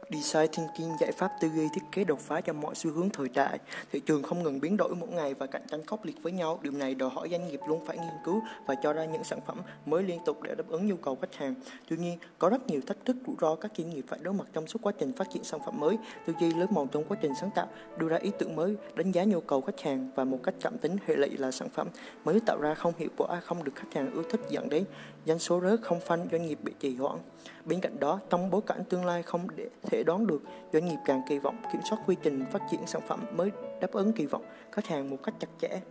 Design 0.09 0.47
Thinking 0.51 0.97
giải 0.99 1.11
pháp 1.11 1.31
tư 1.39 1.49
duy 1.55 1.69
thiết 1.73 1.81
kế 1.91 2.03
đột 2.03 2.19
phá 2.19 2.41
cho 2.41 2.53
mọi 2.53 2.75
xu 2.75 2.91
hướng 2.91 3.09
thời 3.09 3.29
đại. 3.29 3.59
Thị 3.91 3.99
trường 3.99 4.23
không 4.23 4.43
ngừng 4.43 4.59
biến 4.59 4.77
đổi 4.77 4.95
mỗi 4.95 5.09
ngày 5.09 5.33
và 5.33 5.45
cạnh 5.45 5.61
tranh 5.71 5.85
khốc 5.85 6.05
liệt 6.05 6.15
với 6.21 6.31
nhau. 6.31 6.59
Điều 6.61 6.71
này 6.71 6.95
đòi 6.95 7.09
hỏi 7.09 7.27
doanh 7.31 7.47
nghiệp 7.47 7.59
luôn 7.67 7.85
phải 7.85 7.97
nghiên 7.97 8.15
cứu 8.25 8.41
và 8.65 8.75
cho 8.83 8.93
ra 8.93 9.05
những 9.05 9.23
sản 9.23 9.39
phẩm 9.47 9.61
mới 9.85 10.03
liên 10.03 10.19
tục 10.25 10.41
để 10.41 10.55
đáp 10.55 10.63
ứng 10.67 10.87
nhu 10.87 10.95
cầu 10.95 11.17
khách 11.21 11.35
hàng. 11.35 11.55
Tuy 11.89 11.97
nhiên, 11.97 12.17
có 12.39 12.49
rất 12.49 12.67
nhiều 12.67 12.81
thách 12.87 12.97
thức 13.05 13.17
rủi 13.27 13.35
ro 13.41 13.55
các 13.55 13.71
doanh 13.77 13.89
nghiệp 13.89 14.05
phải 14.07 14.19
đối 14.21 14.33
mặt 14.33 14.47
trong 14.53 14.67
suốt 14.67 14.79
quá 14.81 14.93
trình 14.99 15.13
phát 15.13 15.29
triển 15.33 15.43
sản 15.43 15.59
phẩm 15.65 15.79
mới. 15.79 15.97
Tư 16.25 16.33
duy 16.39 16.53
lớn 16.53 16.67
màu 16.71 16.87
trong 16.91 17.03
quá 17.03 17.17
trình 17.21 17.31
sáng 17.41 17.51
tạo, 17.55 17.67
đưa 17.97 18.07
ra 18.07 18.17
ý 18.17 18.31
tưởng 18.39 18.55
mới, 18.55 18.75
đánh 18.95 19.11
giá 19.11 19.23
nhu 19.23 19.41
cầu 19.41 19.61
khách 19.61 19.81
hàng 19.81 20.11
và 20.15 20.23
một 20.23 20.39
cách 20.43 20.55
cảm 20.61 20.77
tính 20.77 20.97
hệ 21.05 21.15
lụy 21.15 21.29
là 21.37 21.51
sản 21.51 21.69
phẩm 21.69 21.87
mới 22.25 22.39
tạo 22.39 22.57
ra 22.61 22.73
không 22.73 22.93
hiệu 22.97 23.09
quả, 23.17 23.39
không 23.39 23.63
được 23.63 23.75
khách 23.75 23.93
hàng 23.93 24.11
ưa 24.11 24.23
thích 24.29 24.41
dẫn 24.49 24.69
đến 24.69 24.85
doanh 25.25 25.39
số 25.39 25.61
rớt, 25.61 25.81
không 25.81 25.99
phanh, 25.99 26.27
doanh 26.31 26.45
nghiệp 26.45 26.59
bị 26.63 26.73
trì 26.79 26.95
hoãn. 26.95 27.17
Bên 27.65 27.79
cạnh 27.79 27.99
đó, 27.99 28.19
trong 28.29 28.49
bối 28.49 28.61
cảnh 28.67 28.83
tương 28.89 29.05
lai 29.05 29.23
không 29.23 29.47
để 29.55 29.69
thể 29.83 29.94
đoán 30.03 30.27
được, 30.27 30.41
doanh 30.73 30.85
nghiệp 30.85 30.97
càng 31.05 31.21
kỳ 31.27 31.39
vọng 31.39 31.57
kiểm 31.71 31.81
soát 31.89 31.97
quy 32.07 32.15
trình 32.21 32.45
phát 32.51 32.61
triển 32.71 32.87
sản 32.87 33.01
phẩm 33.07 33.25
mới 33.31 33.51
đáp 33.81 33.91
ứng 33.91 34.13
kỳ 34.13 34.25
vọng 34.25 34.45
khách 34.71 34.87
hàng 34.87 35.09
một 35.09 35.17
cách 35.23 35.35
chặt 35.39 35.47
chẽ. 35.61 35.81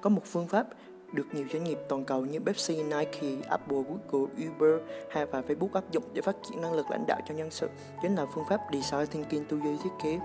Có 0.00 0.10
một 0.10 0.22
phương 0.24 0.46
pháp 0.46 0.66
được 1.12 1.26
nhiều 1.32 1.46
doanh 1.52 1.64
nghiệp 1.64 1.78
toàn 1.88 2.04
cầu 2.04 2.26
như 2.26 2.40
Pepsi, 2.40 2.82
Nike, 2.82 3.48
Apple, 3.48 3.78
Google, 3.88 4.32
Uber 4.48 4.88
hay 5.10 5.26
và 5.26 5.40
Facebook 5.40 5.68
áp 5.72 5.90
dụng 5.90 6.04
để 6.12 6.22
phát 6.22 6.36
triển 6.42 6.60
năng 6.60 6.72
lực 6.72 6.90
lãnh 6.90 7.04
đạo 7.08 7.20
cho 7.28 7.34
nhân 7.34 7.50
sự 7.50 7.68
chính 8.02 8.14
là 8.14 8.26
phương 8.34 8.44
pháp 8.48 8.60
Design 8.72 9.06
Thinking 9.06 9.44
tư 9.48 9.60
duy 9.64 9.76
thiết 9.84 9.90
kế. 10.02 10.18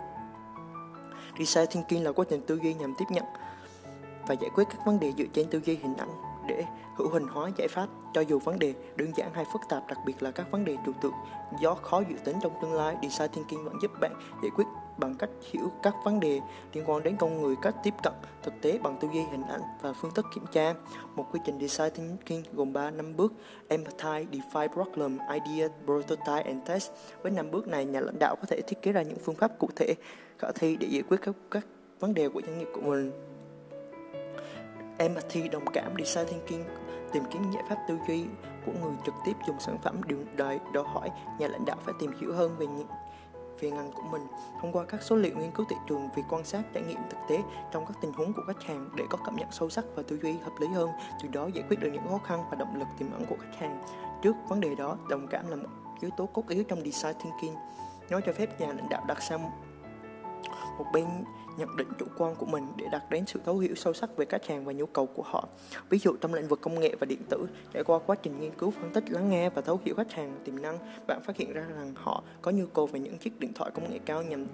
Design 1.39 1.67
Thinking 1.67 2.03
là 2.03 2.11
quá 2.11 2.25
trình 2.29 2.41
tư 2.47 2.59
duy 2.63 2.73
nhằm 2.73 2.93
tiếp 2.97 3.05
nhận 3.09 3.25
và 4.27 4.33
giải 4.33 4.49
quyết 4.55 4.63
các 4.69 4.85
vấn 4.85 4.99
đề 4.99 5.13
dựa 5.17 5.25
trên 5.33 5.47
tư 5.49 5.61
duy 5.65 5.75
hình 5.75 5.95
ảnh 5.95 6.28
để 6.49 6.63
hữu 6.95 7.09
hình 7.09 7.27
hóa 7.27 7.49
giải 7.57 7.67
pháp 7.67 7.87
cho 8.13 8.21
dù 8.21 8.39
vấn 8.39 8.59
đề 8.59 8.73
đơn 8.95 9.11
giản 9.15 9.33
hay 9.33 9.45
phức 9.53 9.61
tạp 9.69 9.87
đặc 9.87 9.97
biệt 10.05 10.23
là 10.23 10.31
các 10.31 10.51
vấn 10.51 10.65
đề 10.65 10.77
trừu 10.85 10.93
tượng 11.01 11.13
do 11.61 11.75
khó 11.75 12.01
dự 12.09 12.15
tính 12.23 12.37
trong 12.41 12.53
tương 12.61 12.73
lai 12.73 12.95
design 13.01 13.29
thinking 13.31 13.63
vẫn 13.63 13.77
giúp 13.81 13.91
bạn 14.01 14.13
giải 14.43 14.51
quyết 14.55 14.65
bằng 14.99 15.15
cách 15.15 15.29
hiểu 15.51 15.71
các 15.83 15.95
vấn 16.03 16.19
đề 16.19 16.39
liên 16.73 16.83
quan 16.87 17.03
đến 17.03 17.15
con 17.19 17.41
người, 17.41 17.55
cách 17.61 17.75
tiếp 17.83 17.93
cận 18.03 18.13
thực 18.43 18.53
tế 18.61 18.77
bằng 18.77 18.97
tư 19.01 19.07
duy 19.13 19.21
hình 19.31 19.43
ảnh 19.43 19.61
và 19.81 19.93
phương 19.93 20.13
thức 20.13 20.25
kiểm 20.35 20.45
tra. 20.51 20.73
Một 21.15 21.25
quy 21.31 21.39
trình 21.45 21.59
design 21.59 21.91
thinking 21.93 22.53
gồm 22.53 22.73
3 22.73 22.91
năm 22.91 23.15
bước: 23.15 23.33
empathize, 23.69 24.25
define 24.31 24.67
problem, 24.67 25.17
idea, 25.33 25.67
prototype 25.85 26.41
and 26.41 26.67
test. 26.67 26.91
Với 27.21 27.31
năm 27.31 27.51
bước 27.51 27.67
này, 27.67 27.85
nhà 27.85 27.99
lãnh 27.99 28.19
đạo 28.19 28.35
có 28.35 28.45
thể 28.47 28.61
thiết 28.61 28.81
kế 28.81 28.91
ra 28.91 29.01
những 29.01 29.19
phương 29.19 29.35
pháp 29.35 29.51
cụ 29.59 29.69
thể 29.75 29.95
khả 30.37 30.51
thi 30.55 30.77
để 30.77 30.87
giải 30.87 31.03
quyết 31.09 31.17
các, 31.21 31.35
các 31.51 31.65
vấn 31.99 32.13
đề 32.13 32.29
của 32.29 32.41
doanh 32.47 32.59
nghiệp 32.59 32.67
của 32.73 32.81
mình. 32.81 33.11
Empathy, 34.99 35.47
đồng 35.47 35.65
cảm, 35.73 35.93
design 35.97 36.27
thinking 36.27 36.63
tìm 37.11 37.23
kiếm 37.31 37.51
giải 37.51 37.63
pháp 37.69 37.75
tư 37.87 37.97
duy 38.07 38.25
của 38.65 38.71
người 38.81 38.93
trực 39.05 39.13
tiếp 39.25 39.33
dùng 39.47 39.59
sản 39.59 39.77
phẩm 39.83 40.01
điều 40.07 40.19
đòi 40.35 40.59
đòi 40.73 40.83
hỏi 40.87 41.09
nhà 41.39 41.47
lãnh 41.47 41.65
đạo 41.65 41.77
phải 41.85 41.93
tìm 41.99 42.11
hiểu 42.21 42.33
hơn 42.33 42.55
về 42.57 42.67
những 42.67 42.87
về 43.59 43.71
ngành 43.71 43.91
của 43.91 44.03
mình. 44.11 44.27
Thông 44.61 44.71
qua 44.71 44.85
các 44.85 45.03
số 45.03 45.15
liệu 45.15 45.37
nghiên 45.37 45.51
cứu 45.51 45.65
thị 45.69 45.75
trường 45.89 46.09
việc 46.15 46.23
quan 46.29 46.43
sát 46.43 46.61
trải 46.73 46.83
nghiệm 46.83 46.97
thực 47.09 47.17
tế 47.29 47.39
trong 47.71 47.85
các 47.85 47.97
tình 48.01 48.13
huống 48.13 48.33
của 48.33 48.41
khách 48.47 48.63
hàng 48.63 48.89
để 48.95 49.03
có 49.09 49.17
cảm 49.25 49.35
nhận 49.35 49.51
sâu 49.51 49.69
sắc 49.69 49.85
và 49.95 50.03
tư 50.07 50.19
duy 50.21 50.37
hợp 50.37 50.51
lý 50.59 50.67
hơn 50.67 50.89
từ 51.23 51.29
đó 51.29 51.47
giải 51.53 51.63
quyết 51.69 51.79
được 51.79 51.89
những 51.93 52.07
khó 52.09 52.17
khăn 52.17 52.43
và 52.49 52.55
động 52.55 52.75
lực 52.75 52.87
tiềm 52.97 53.11
ẩn 53.11 53.25
của 53.25 53.35
khách 53.39 53.59
hàng. 53.59 53.83
Trước 54.21 54.35
vấn 54.47 54.61
đề 54.61 54.75
đó 54.75 54.97
đồng 55.09 55.27
cảm 55.27 55.47
là 55.47 55.55
một 55.55 55.69
yếu 56.01 56.11
tố 56.17 56.25
cốt 56.25 56.43
yếu 56.47 56.63
trong 56.63 56.81
design 56.85 57.15
thinking. 57.23 57.57
Nó 58.09 58.19
cho 58.25 58.33
phép 58.33 58.59
nhà 58.61 58.67
lãnh 58.67 58.89
đạo 58.89 59.03
đặt 59.07 59.21
sang 59.21 59.51
một 60.77 60.85
bên 60.93 61.05
nhận 61.59 61.75
định 61.75 61.87
chủ 61.99 62.05
quan 62.17 62.35
của 62.35 62.45
mình 62.45 62.63
để 62.77 62.85
đạt 62.91 63.03
đến 63.09 63.25
sự 63.27 63.39
thấu 63.45 63.57
hiểu 63.57 63.75
sâu 63.75 63.93
sắc 63.93 64.17
về 64.17 64.25
khách 64.25 64.47
hàng 64.47 64.65
và 64.65 64.73
nhu 64.73 64.85
cầu 64.85 65.05
của 65.05 65.23
họ. 65.23 65.47
Ví 65.89 65.99
dụ 65.99 66.15
trong 66.21 66.33
lĩnh 66.33 66.47
vực 66.47 66.61
công 66.61 66.79
nghệ 66.79 66.95
và 66.99 67.05
điện 67.05 67.21
tử, 67.29 67.47
trải 67.73 67.83
qua 67.83 67.99
quá 67.99 68.15
trình 68.23 68.39
nghiên 68.39 68.51
cứu, 68.51 68.71
phân 68.71 68.93
tích, 68.93 69.11
lắng 69.11 69.29
nghe 69.29 69.49
và 69.49 69.61
thấu 69.61 69.79
hiểu 69.85 69.95
khách 69.95 70.11
hàng 70.11 70.39
tiềm 70.45 70.61
năng, 70.61 70.77
bạn 71.07 71.21
phát 71.23 71.37
hiện 71.37 71.53
ra 71.53 71.65
rằng 71.75 71.93
họ 71.95 72.23
có 72.41 72.51
nhu 72.51 72.65
cầu 72.65 72.87
về 72.87 72.99
những 72.99 73.17
chiếc 73.17 73.39
điện 73.39 73.53
thoại 73.53 73.71
công 73.73 73.91
nghệ 73.91 73.99
cao 74.05 74.23
nhằm 74.23 74.45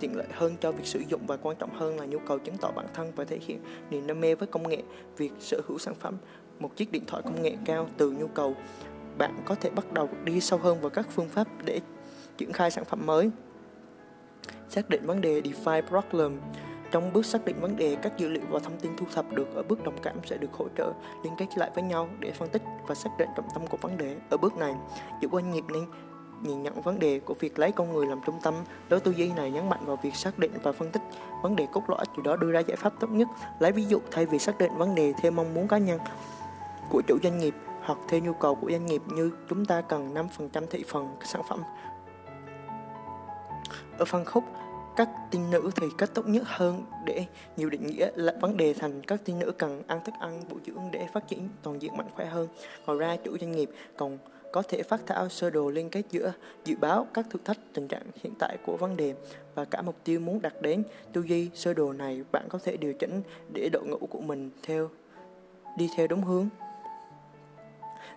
tiện 0.00 0.16
lợi 0.16 0.26
hơn 0.32 0.56
cho 0.60 0.72
việc 0.72 0.86
sử 0.86 1.02
dụng 1.08 1.26
và 1.26 1.36
quan 1.36 1.56
trọng 1.56 1.74
hơn 1.74 2.00
là 2.00 2.06
nhu 2.06 2.18
cầu 2.18 2.38
chứng 2.38 2.56
tỏ 2.56 2.70
bản 2.76 2.86
thân 2.94 3.12
và 3.16 3.24
thể 3.24 3.38
hiện 3.46 3.60
niềm 3.90 4.06
đam 4.06 4.20
mê 4.20 4.34
với 4.34 4.48
công 4.48 4.68
nghệ, 4.68 4.82
việc 5.16 5.32
sở 5.40 5.60
hữu 5.66 5.78
sản 5.78 5.94
phẩm 5.94 6.16
một 6.58 6.76
chiếc 6.76 6.92
điện 6.92 7.04
thoại 7.06 7.22
công 7.22 7.42
nghệ 7.42 7.56
cao 7.64 7.88
từ 7.96 8.10
nhu 8.10 8.26
cầu 8.26 8.54
bạn 9.18 9.42
có 9.44 9.54
thể 9.54 9.70
bắt 9.70 9.92
đầu 9.92 10.08
đi 10.24 10.40
sâu 10.40 10.58
hơn 10.58 10.80
vào 10.80 10.90
các 10.90 11.06
phương 11.10 11.28
pháp 11.28 11.48
để 11.64 11.80
triển 12.38 12.52
khai 12.52 12.70
sản 12.70 12.84
phẩm 12.84 13.06
mới 13.06 13.30
xác 14.68 14.88
định 14.88 15.06
vấn 15.06 15.20
đề 15.20 15.40
define 15.40 15.82
problem 15.82 16.40
trong 16.92 17.12
bước 17.12 17.26
xác 17.26 17.44
định 17.44 17.60
vấn 17.60 17.76
đề, 17.76 17.96
các 18.02 18.18
dữ 18.18 18.28
liệu 18.28 18.42
và 18.50 18.58
thông 18.58 18.80
tin 18.80 18.96
thu 18.96 19.06
thập 19.14 19.32
được 19.32 19.54
ở 19.54 19.62
bước 19.62 19.84
đồng 19.84 19.98
cảm 20.02 20.16
sẽ 20.24 20.36
được 20.36 20.52
hỗ 20.52 20.66
trợ 20.76 20.92
liên 21.24 21.32
kết 21.38 21.46
lại 21.56 21.70
với 21.74 21.84
nhau 21.84 22.08
để 22.18 22.30
phân 22.30 22.48
tích 22.48 22.62
và 22.86 22.94
xác 22.94 23.10
định 23.18 23.28
trọng 23.36 23.48
tâm 23.54 23.66
của 23.66 23.76
vấn 23.76 23.96
đề. 23.96 24.16
Ở 24.30 24.36
bước 24.36 24.56
này, 24.56 24.74
chủ 25.20 25.28
doanh 25.32 25.50
nghiệp 25.50 25.64
nên 25.72 25.84
nhìn 26.42 26.62
nhận 26.62 26.82
vấn 26.82 26.98
đề 26.98 27.20
của 27.20 27.34
việc 27.34 27.58
lấy 27.58 27.72
con 27.72 27.92
người 27.92 28.06
làm 28.06 28.20
trung 28.26 28.38
tâm. 28.42 28.54
Lối 28.88 29.00
tư 29.00 29.10
duy 29.10 29.32
này 29.32 29.50
nhấn 29.50 29.68
mạnh 29.68 29.80
vào 29.84 29.96
việc 30.02 30.14
xác 30.14 30.38
định 30.38 30.52
và 30.62 30.72
phân 30.72 30.90
tích 30.90 31.02
vấn 31.42 31.56
đề 31.56 31.66
cốt 31.72 31.82
lõi, 31.88 32.04
từ 32.16 32.22
đó 32.22 32.36
đưa 32.36 32.52
ra 32.52 32.60
giải 32.60 32.76
pháp 32.76 32.92
tốt 33.00 33.10
nhất. 33.10 33.28
Lấy 33.58 33.72
ví 33.72 33.84
dụ 33.84 34.00
thay 34.10 34.26
vì 34.26 34.38
xác 34.38 34.58
định 34.58 34.76
vấn 34.76 34.94
đề 34.94 35.12
theo 35.22 35.30
mong 35.30 35.54
muốn 35.54 35.68
cá 35.68 35.78
nhân 35.78 36.00
của 36.90 37.02
chủ 37.06 37.18
doanh 37.22 37.38
nghiệp 37.38 37.54
hoặc 37.82 37.98
theo 38.08 38.20
nhu 38.20 38.32
cầu 38.32 38.54
của 38.54 38.70
doanh 38.70 38.86
nghiệp 38.86 39.02
như 39.08 39.30
chúng 39.48 39.64
ta 39.64 39.80
cần 39.80 40.14
5% 40.14 40.66
thị 40.70 40.84
phần 40.88 41.08
sản 41.24 41.42
phẩm. 41.48 41.62
Ở 43.98 44.04
phân 44.04 44.24
khúc 44.24 44.44
các 44.96 45.08
tinh 45.30 45.50
nữ 45.50 45.70
thì 45.76 45.86
kết 45.98 46.10
tốt 46.14 46.28
nhất 46.28 46.42
hơn 46.46 46.84
để 47.04 47.26
nhiều 47.56 47.70
định 47.70 47.86
nghĩa 47.86 48.10
là 48.14 48.34
vấn 48.40 48.56
đề 48.56 48.74
thành 48.74 49.02
các 49.02 49.20
tinh 49.24 49.38
nữ 49.38 49.52
cần 49.58 49.82
ăn 49.86 50.00
thức 50.04 50.14
ăn 50.20 50.42
bổ 50.50 50.56
dưỡng 50.66 50.90
để 50.92 51.06
phát 51.12 51.28
triển 51.28 51.48
toàn 51.62 51.82
diện 51.82 51.96
mạnh 51.96 52.08
khỏe 52.14 52.26
hơn. 52.26 52.48
Ngoài 52.86 52.98
ra, 52.98 53.16
chủ 53.24 53.38
doanh 53.38 53.52
nghiệp 53.52 53.70
còn 53.96 54.18
có 54.52 54.62
thể 54.62 54.82
phát 54.82 55.00
thảo 55.06 55.28
sơ 55.28 55.50
đồ 55.50 55.70
liên 55.70 55.90
kết 55.90 56.02
giữa 56.10 56.32
dự 56.64 56.76
báo 56.80 57.06
các 57.14 57.26
thử 57.30 57.38
thách 57.44 57.58
tình 57.72 57.88
trạng 57.88 58.02
hiện 58.22 58.32
tại 58.38 58.56
của 58.66 58.76
vấn 58.76 58.96
đề 58.96 59.14
và 59.54 59.64
cả 59.64 59.82
mục 59.82 59.96
tiêu 60.04 60.20
muốn 60.20 60.42
đạt 60.42 60.54
đến. 60.62 60.82
Tư 61.12 61.22
duy 61.22 61.50
sơ 61.54 61.74
đồ 61.74 61.92
này 61.92 62.24
bạn 62.32 62.46
có 62.48 62.58
thể 62.64 62.76
điều 62.76 62.92
chỉnh 62.94 63.22
để 63.52 63.68
đội 63.72 63.86
ngũ 63.86 64.06
của 64.10 64.20
mình 64.20 64.50
theo 64.62 64.88
đi 65.78 65.88
theo 65.96 66.06
đúng 66.06 66.22
hướng. 66.22 66.48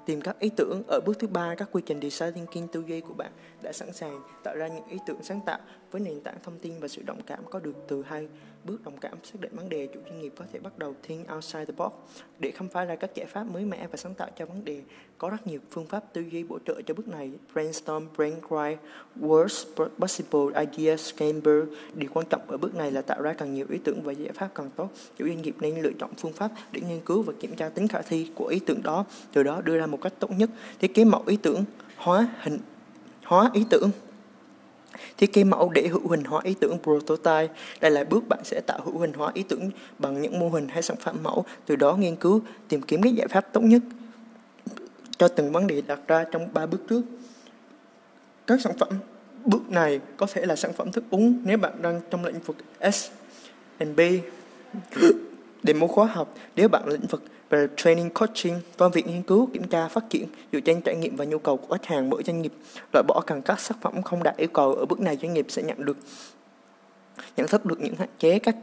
Tìm 0.05 0.21
các 0.21 0.39
ý 0.39 0.49
tưởng 0.55 0.83
ở 0.87 0.99
bước 1.05 1.19
thứ 1.19 1.27
ba, 1.27 1.55
các 1.55 1.69
quy 1.71 1.81
trình 1.85 2.01
design 2.01 2.33
thinking 2.33 2.67
tư 2.71 2.83
duy 2.87 3.01
của 3.01 3.13
bạn 3.13 3.31
đã 3.61 3.71
sẵn 3.71 3.93
sàng 3.93 4.21
tạo 4.43 4.55
ra 4.55 4.67
những 4.67 4.87
ý 4.89 4.97
tưởng 5.07 5.23
sáng 5.23 5.39
tạo 5.45 5.59
với 5.91 6.01
nền 6.01 6.21
tảng 6.21 6.37
thông 6.43 6.59
tin 6.59 6.73
và 6.79 6.87
sự 6.87 7.01
động 7.05 7.21
cảm 7.25 7.39
có 7.49 7.59
được 7.59 7.75
từ 7.87 8.03
hai 8.07 8.27
bước 8.63 8.83
đồng 8.83 8.97
cảm 8.97 9.17
xác 9.23 9.39
định 9.39 9.55
vấn 9.55 9.69
đề 9.69 9.87
chủ 9.93 9.99
doanh 10.05 10.21
nghiệp 10.21 10.33
có 10.37 10.45
thể 10.53 10.59
bắt 10.59 10.77
đầu 10.77 10.95
think 11.03 11.31
outside 11.35 11.65
the 11.65 11.73
box 11.77 11.91
để 12.39 12.51
khám 12.51 12.67
phá 12.67 12.85
ra 12.85 12.95
các 12.95 13.15
giải 13.15 13.25
pháp 13.25 13.43
mới 13.43 13.65
mẻ 13.65 13.87
và 13.87 13.97
sáng 13.97 14.13
tạo 14.13 14.29
cho 14.37 14.45
vấn 14.45 14.65
đề. 14.65 14.81
Có 15.17 15.29
rất 15.29 15.47
nhiều 15.47 15.59
phương 15.71 15.85
pháp 15.85 16.13
tư 16.13 16.21
duy 16.31 16.43
bổ 16.43 16.59
trợ 16.65 16.81
cho 16.85 16.93
bước 16.93 17.07
này, 17.07 17.31
brainstorm 17.53 18.07
brainstorm 18.17 18.75
worst 19.19 19.87
possible 19.99 20.65
ideas 20.65 21.13
chamber 21.15 21.63
điều 21.95 22.09
quan 22.13 22.25
trọng 22.29 22.41
ở 22.47 22.57
bước 22.57 22.75
này 22.75 22.91
là 22.91 23.01
tạo 23.01 23.21
ra 23.21 23.33
càng 23.33 23.53
nhiều 23.53 23.65
ý 23.69 23.77
tưởng 23.83 24.01
và 24.03 24.11
giải 24.11 24.31
pháp 24.31 24.49
càng 24.55 24.69
tốt. 24.75 24.89
Chủ 25.17 25.27
doanh 25.27 25.41
nghiệp 25.41 25.55
nên 25.59 25.81
lựa 25.81 25.93
chọn 25.99 26.09
phương 26.17 26.33
pháp 26.33 26.51
để 26.71 26.81
nghiên 26.81 26.99
cứu 26.99 27.21
và 27.21 27.33
kiểm 27.39 27.55
tra 27.55 27.69
tính 27.69 27.87
khả 27.87 28.01
thi 28.01 28.31
của 28.35 28.47
ý 28.47 28.59
tưởng 28.59 28.83
đó, 28.83 29.05
từ 29.33 29.43
đó 29.43 29.61
đưa 29.61 29.77
ra 29.77 29.85
một 29.85 29.94
một 29.95 30.01
cách 30.01 30.13
tốt 30.19 30.31
nhất 30.37 30.49
thiết 30.79 30.93
kế 30.93 31.05
mẫu 31.05 31.23
ý 31.27 31.37
tưởng 31.37 31.63
hóa 31.97 32.27
hình 32.41 32.59
hóa 33.23 33.49
ý 33.53 33.65
tưởng 33.69 33.91
Thiết 35.17 35.33
kế 35.33 35.43
mẫu 35.43 35.69
để 35.69 35.87
hữu 35.87 36.07
hình 36.07 36.23
hóa 36.23 36.41
ý 36.43 36.55
tưởng 36.59 36.77
prototype. 36.83 37.53
Đây 37.81 37.91
là 37.91 38.03
bước 38.03 38.27
bạn 38.27 38.39
sẽ 38.43 38.61
tạo 38.61 38.79
hữu 38.85 38.97
hình 38.97 39.13
hóa 39.13 39.31
ý 39.33 39.43
tưởng 39.43 39.69
bằng 39.99 40.21
những 40.21 40.39
mô 40.39 40.49
hình 40.49 40.67
hay 40.67 40.81
sản 40.81 40.97
phẩm 40.97 41.17
mẫu, 41.23 41.45
từ 41.65 41.75
đó 41.75 41.95
nghiên 41.95 42.15
cứu, 42.15 42.41
tìm 42.67 42.81
kiếm 42.81 43.01
các 43.01 43.13
giải 43.15 43.27
pháp 43.27 43.53
tốt 43.53 43.61
nhất 43.61 43.81
cho 45.17 45.27
từng 45.27 45.51
vấn 45.51 45.67
đề 45.67 45.81
đặt 45.81 45.99
ra 46.07 46.25
trong 46.31 46.53
ba 46.53 46.65
bước 46.65 46.81
trước. 46.89 47.01
Các 48.47 48.61
sản 48.61 48.73
phẩm 48.79 48.89
bước 49.45 49.69
này 49.69 49.99
có 50.17 50.27
thể 50.33 50.45
là 50.45 50.55
sản 50.55 50.73
phẩm 50.73 50.91
thức 50.91 51.03
uống 51.09 51.41
nếu 51.43 51.57
bạn 51.57 51.81
đang 51.81 52.01
trong 52.09 52.25
lĩnh 52.25 52.39
vực 52.39 52.57
S 52.93 53.09
and 53.77 53.97
B 53.97 54.01
demo 55.63 55.87
khóa 55.87 56.05
học 56.05 56.33
nếu 56.55 56.69
bạn 56.69 56.87
lĩnh 56.87 57.07
vực 57.09 57.23
về 57.49 57.67
training 57.77 58.09
coaching, 58.09 58.61
công 58.77 58.91
việc 58.91 59.07
nghiên 59.07 59.23
cứu, 59.23 59.49
kiểm 59.53 59.67
tra, 59.67 59.87
phát 59.87 60.09
triển 60.09 60.27
dựa 60.51 60.59
trên 60.59 60.81
trải 60.81 60.95
nghiệm 60.95 61.15
và 61.15 61.25
nhu 61.25 61.39
cầu 61.39 61.57
của 61.57 61.67
khách 61.77 61.85
hàng 61.85 62.09
mỗi 62.09 62.23
doanh 62.23 62.41
nghiệp. 62.41 62.53
Loại 62.93 63.03
bỏ 63.07 63.23
cần 63.27 63.41
các 63.41 63.59
sản 63.59 63.77
phẩm 63.81 64.01
không 64.01 64.23
đạt 64.23 64.37
yêu 64.37 64.49
cầu 64.53 64.73
ở 64.73 64.85
bước 64.85 64.99
này 64.99 65.17
doanh 65.21 65.33
nghiệp 65.33 65.45
sẽ 65.49 65.63
nhận 65.63 65.85
được 65.85 65.97
nhận 67.37 67.47
thức 67.47 67.65
được 67.65 67.81
những 67.81 67.95
hạn 67.95 68.09
chế 68.19 68.39
các 68.39 68.55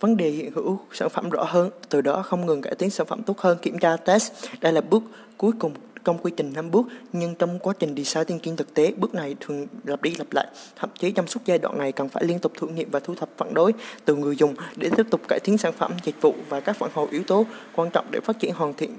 vấn 0.00 0.16
đề 0.16 0.30
hiện 0.30 0.52
hữu 0.54 0.78
sản 0.92 1.08
phẩm 1.08 1.30
rõ 1.30 1.44
hơn 1.44 1.70
từ 1.88 2.00
đó 2.00 2.22
không 2.22 2.46
ngừng 2.46 2.62
cải 2.62 2.74
tiến 2.74 2.90
sản 2.90 3.06
phẩm 3.06 3.22
tốt 3.22 3.38
hơn 3.38 3.58
kiểm 3.62 3.78
tra 3.78 3.96
test 3.96 4.32
đây 4.60 4.72
là 4.72 4.80
bước 4.80 5.02
cuối 5.36 5.52
cùng 5.58 5.72
trong 6.04 6.18
quy 6.18 6.32
trình 6.36 6.52
5 6.54 6.70
bước, 6.70 6.86
nhưng 7.12 7.34
trong 7.34 7.58
quá 7.58 7.74
trình 7.78 7.94
design 7.96 8.24
thinking 8.24 8.56
thực 8.56 8.74
tế, 8.74 8.92
bước 8.96 9.14
này 9.14 9.36
thường 9.40 9.66
lặp 9.84 10.02
đi 10.02 10.14
lặp 10.18 10.26
lại. 10.30 10.46
Thậm 10.76 10.90
chí 10.98 11.12
trong 11.12 11.26
suốt 11.26 11.40
giai 11.44 11.58
đoạn 11.58 11.78
này 11.78 11.92
cần 11.92 12.08
phải 12.08 12.24
liên 12.24 12.38
tục 12.38 12.52
thử 12.58 12.66
nghiệm 12.66 12.90
và 12.90 13.00
thu 13.00 13.14
thập 13.14 13.28
phản 13.36 13.54
đối 13.54 13.72
từ 14.04 14.16
người 14.16 14.36
dùng 14.36 14.54
để 14.76 14.90
tiếp 14.96 15.06
tục 15.10 15.20
cải 15.28 15.40
tiến 15.44 15.58
sản 15.58 15.72
phẩm, 15.72 15.92
dịch 16.04 16.20
vụ 16.20 16.34
và 16.48 16.60
các 16.60 16.76
phản 16.76 16.90
hồi 16.94 17.08
yếu 17.10 17.22
tố 17.26 17.46
quan 17.76 17.90
trọng 17.90 18.06
để 18.10 18.20
phát 18.20 18.38
triển 18.38 18.54
hoàn 18.54 18.74
thiện 18.74 18.94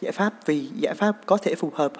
giải 0.00 0.12
pháp. 0.12 0.34
Vì 0.46 0.68
giải 0.76 0.94
pháp 0.94 1.16
có 1.26 1.36
thể 1.36 1.54
phù 1.54 1.70
hợp 1.74 1.92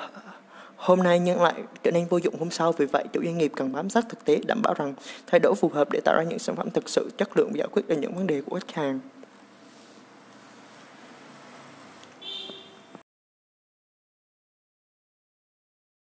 hôm 0.77 1.03
nay 1.03 1.19
nhưng 1.19 1.43
lại 1.43 1.55
trở 1.83 1.91
nên 1.91 2.07
vô 2.11 2.19
dụng 2.19 2.35
hôm 2.39 2.51
sau. 2.51 2.73
Vì 2.73 2.87
vậy, 2.87 3.05
chủ 3.13 3.21
doanh 3.25 3.39
nghiệp 3.39 3.53
cần 3.57 3.73
bám 3.73 3.91
sát 3.91 4.05
thực 4.09 4.25
tế, 4.25 4.41
đảm 4.47 4.63
bảo 4.63 4.75
rằng 4.75 4.95
thay 5.27 5.41
đổi 5.41 5.55
phù 5.55 5.69
hợp 5.69 5.89
để 5.93 6.01
tạo 6.05 6.15
ra 6.17 6.23
những 6.23 6.39
sản 6.39 6.57
phẩm 6.57 6.71
thực 6.71 6.89
sự 6.89 7.11
chất 7.19 7.37
lượng 7.37 7.49
và 7.53 7.59
giải 7.59 7.69
quyết 7.73 7.89
được 7.89 7.97
những 8.01 8.15
vấn 8.15 8.27
đề 8.27 8.43
của 8.43 8.59
khách 8.59 8.75
hàng. 8.75 9.01